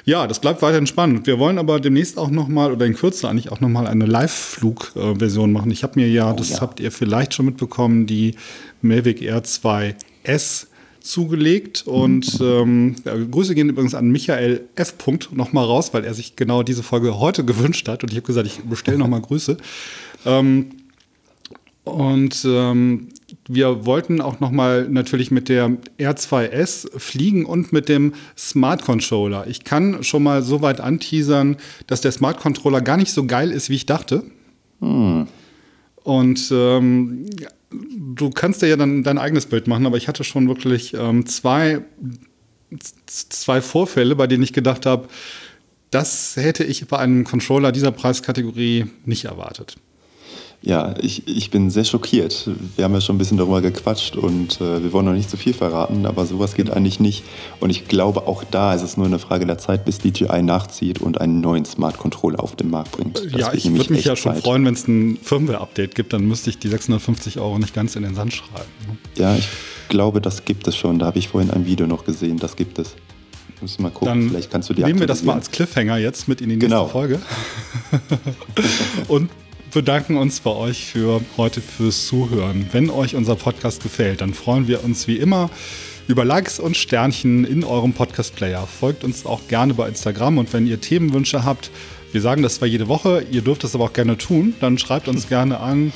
Ja, 0.06 0.26
das 0.26 0.38
bleibt 0.38 0.60
weiterhin 0.60 0.86
spannend. 0.86 1.26
Wir 1.26 1.38
wollen 1.38 1.58
aber 1.58 1.80
demnächst 1.80 2.18
auch 2.18 2.30
nochmal 2.30 2.72
oder 2.72 2.84
in 2.84 2.94
Kürze 2.94 3.28
eigentlich 3.28 3.50
auch 3.50 3.60
nochmal 3.60 3.86
eine 3.86 4.04
Live-Flug-Version 4.04 5.50
machen. 5.50 5.70
Ich 5.70 5.82
habe 5.82 5.98
mir 5.98 6.08
ja, 6.08 6.30
oh, 6.30 6.36
das 6.36 6.50
ja. 6.50 6.60
habt 6.60 6.78
ihr 6.78 6.92
vielleicht 6.92 7.32
schon 7.32 7.46
mitbekommen, 7.46 8.06
die 8.06 8.34
Mavic 8.82 9.22
Air 9.22 9.44
2 9.44 9.94
S 10.22 10.68
zugelegt. 11.00 11.86
Und 11.86 12.38
ähm, 12.42 12.96
ja, 13.04 13.14
Grüße 13.16 13.54
gehen 13.54 13.70
übrigens 13.70 13.94
an 13.94 14.10
Michael 14.10 14.68
F. 14.74 14.94
nochmal 15.32 15.64
raus, 15.64 15.94
weil 15.94 16.04
er 16.04 16.12
sich 16.12 16.36
genau 16.36 16.62
diese 16.62 16.82
Folge 16.82 17.18
heute 17.18 17.42
gewünscht 17.42 17.88
hat. 17.88 18.02
Und 18.02 18.10
ich 18.10 18.16
habe 18.16 18.26
gesagt, 18.26 18.46
ich 18.46 18.58
bestelle 18.62 18.98
nochmal 18.98 19.22
Grüße. 19.22 19.56
Ähm, 20.26 20.70
und 21.84 22.44
ähm, 22.46 23.08
wir 23.48 23.84
wollten 23.84 24.20
auch 24.20 24.40
nochmal 24.40 24.88
natürlich 24.88 25.30
mit 25.30 25.48
der 25.48 25.76
R2S 25.98 26.98
fliegen 26.98 27.44
und 27.44 27.72
mit 27.72 27.88
dem 27.88 28.14
Smart 28.36 28.82
Controller. 28.82 29.46
Ich 29.46 29.64
kann 29.64 30.02
schon 30.02 30.22
mal 30.22 30.42
so 30.42 30.62
weit 30.62 30.80
anteasern, 30.80 31.56
dass 31.86 32.00
der 32.00 32.12
Smart 32.12 32.40
Controller 32.40 32.80
gar 32.80 32.96
nicht 32.96 33.12
so 33.12 33.26
geil 33.26 33.50
ist, 33.50 33.68
wie 33.68 33.76
ich 33.76 33.86
dachte. 33.86 34.24
Hm. 34.80 35.26
Und 36.02 36.50
ähm, 36.52 37.26
du 37.70 38.30
kannst 38.30 38.62
ja 38.62 38.76
dann 38.76 39.02
dein 39.02 39.18
eigenes 39.18 39.46
Bild 39.46 39.66
machen, 39.66 39.86
aber 39.86 39.96
ich 39.96 40.08
hatte 40.08 40.24
schon 40.24 40.48
wirklich 40.48 40.94
ähm, 40.94 41.26
zwei, 41.26 41.80
zwei 43.06 43.60
Vorfälle, 43.60 44.16
bei 44.16 44.26
denen 44.26 44.42
ich 44.42 44.52
gedacht 44.52 44.86
habe, 44.86 45.08
das 45.90 46.36
hätte 46.36 46.64
ich 46.64 46.86
bei 46.88 46.98
einem 46.98 47.24
Controller 47.24 47.72
dieser 47.72 47.92
Preiskategorie 47.92 48.86
nicht 49.04 49.26
erwartet. 49.26 49.76
Ja, 50.66 50.94
ich, 50.98 51.28
ich 51.28 51.50
bin 51.50 51.68
sehr 51.68 51.84
schockiert. 51.84 52.48
Wir 52.76 52.84
haben 52.84 52.94
ja 52.94 53.02
schon 53.02 53.16
ein 53.16 53.18
bisschen 53.18 53.36
darüber 53.36 53.60
gequatscht 53.60 54.16
und 54.16 54.62
äh, 54.62 54.82
wir 54.82 54.94
wollen 54.94 55.04
noch 55.04 55.12
nicht 55.12 55.28
zu 55.28 55.36
viel 55.36 55.52
verraten, 55.52 56.06
aber 56.06 56.24
sowas 56.24 56.54
geht 56.54 56.70
eigentlich 56.70 57.00
nicht. 57.00 57.22
Und 57.60 57.68
ich 57.68 57.86
glaube, 57.86 58.26
auch 58.26 58.44
da 58.44 58.72
ist 58.72 58.80
es 58.80 58.96
nur 58.96 59.04
eine 59.04 59.18
Frage 59.18 59.44
der 59.44 59.58
Zeit, 59.58 59.84
bis 59.84 59.98
DJI 59.98 60.42
nachzieht 60.42 61.02
und 61.02 61.20
einen 61.20 61.42
neuen 61.42 61.66
Smart 61.66 61.98
Controller 61.98 62.42
auf 62.42 62.56
den 62.56 62.70
Markt 62.70 62.92
bringt. 62.92 63.22
Das 63.22 63.32
ja, 63.38 63.52
ich 63.52 63.70
würde 63.70 63.92
mich 63.92 64.06
ja 64.06 64.16
schon 64.16 64.32
Zeit. 64.32 64.42
freuen, 64.42 64.64
wenn 64.64 64.72
es 64.72 64.88
ein 64.88 65.18
Firmware-Update 65.22 65.94
gibt, 65.94 66.14
dann 66.14 66.26
müsste 66.26 66.48
ich 66.48 66.58
die 66.58 66.68
650 66.68 67.40
Euro 67.40 67.58
nicht 67.58 67.74
ganz 67.74 67.94
in 67.94 68.02
den 68.02 68.14
Sand 68.14 68.32
schreiben. 68.32 68.70
Ne? 68.88 68.96
Ja, 69.16 69.36
ich 69.36 69.48
glaube, 69.90 70.22
das 70.22 70.46
gibt 70.46 70.66
es 70.66 70.76
schon. 70.76 70.98
Da 70.98 71.04
habe 71.06 71.18
ich 71.18 71.28
vorhin 71.28 71.50
ein 71.50 71.66
Video 71.66 71.86
noch 71.86 72.06
gesehen, 72.06 72.38
das 72.38 72.56
gibt 72.56 72.78
es. 72.78 72.94
Müssen 73.60 73.82
mal 73.82 73.90
gucken, 73.90 74.08
dann 74.08 74.28
vielleicht 74.30 74.50
kannst 74.50 74.70
du 74.70 74.74
die 74.74 74.82
Nehmen 74.82 74.98
wir 74.98 75.06
das 75.06 75.22
mal 75.22 75.34
als 75.34 75.50
Cliffhanger 75.50 75.98
jetzt 75.98 76.26
mit 76.26 76.40
in 76.40 76.48
die 76.48 76.56
nächste 76.56 76.70
genau. 76.70 76.86
Folge. 76.86 77.20
und 79.08 79.30
bedanken 79.74 80.16
uns 80.16 80.38
bei 80.38 80.52
euch 80.52 80.86
für 80.86 81.20
heute 81.36 81.60
fürs 81.60 82.06
Zuhören. 82.06 82.66
Wenn 82.70 82.90
euch 82.90 83.16
unser 83.16 83.34
Podcast 83.34 83.82
gefällt, 83.82 84.20
dann 84.20 84.32
freuen 84.32 84.68
wir 84.68 84.84
uns 84.84 85.08
wie 85.08 85.16
immer 85.16 85.50
über 86.06 86.24
Likes 86.24 86.60
und 86.60 86.76
Sternchen 86.76 87.44
in 87.44 87.64
eurem 87.64 87.92
Podcast-Player. 87.92 88.68
Folgt 88.68 89.02
uns 89.02 89.26
auch 89.26 89.48
gerne 89.48 89.74
bei 89.74 89.88
Instagram 89.88 90.38
und 90.38 90.52
wenn 90.52 90.68
ihr 90.68 90.80
Themenwünsche 90.80 91.44
habt, 91.44 91.72
wir 92.12 92.20
sagen 92.20 92.42
das 92.42 92.54
zwar 92.54 92.68
jede 92.68 92.86
Woche, 92.86 93.26
ihr 93.32 93.42
dürft 93.42 93.64
es 93.64 93.74
aber 93.74 93.84
auch 93.84 93.92
gerne 93.92 94.16
tun, 94.16 94.54
dann 94.60 94.78
schreibt 94.78 95.08
uns 95.08 95.28
gerne 95.28 95.58
an 95.58 95.92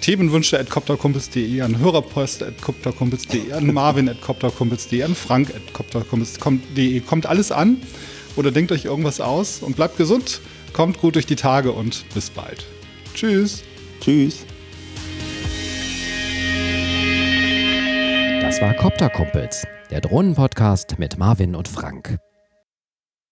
Themenwünsche 0.00 0.58
at 0.58 0.70
kopterkumpels.de, 0.70 1.60
an 1.60 1.78
hörerpost 1.78 2.42
at 2.42 2.62
kopterkumpels.de, 2.62 3.52
an 3.52 3.66
marvin 3.74 4.08
at 4.08 4.22
kopterkumpels.de, 4.22 5.02
an 5.02 5.14
frank 5.14 5.50
at 5.54 5.74
kopterkumpels.de. 5.74 7.00
Kommt 7.00 7.26
alles 7.26 7.52
an 7.52 7.76
oder 8.36 8.50
denkt 8.52 8.72
euch 8.72 8.86
irgendwas 8.86 9.20
aus 9.20 9.60
und 9.60 9.76
bleibt 9.76 9.98
gesund, 9.98 10.40
kommt 10.72 10.98
gut 10.98 11.14
durch 11.16 11.26
die 11.26 11.36
Tage 11.36 11.72
und 11.72 12.06
bis 12.14 12.30
bald. 12.30 12.64
Tschüss. 13.18 13.64
Tschüss. 13.98 14.46
Das 18.40 18.60
war 18.60 18.74
Copter 18.74 19.10
Kumpels, 19.10 19.66
der 19.90 20.00
Drohnenpodcast 20.00 21.00
mit 21.00 21.18
Marvin 21.18 21.56
und 21.56 21.66
Frank. 21.66 22.20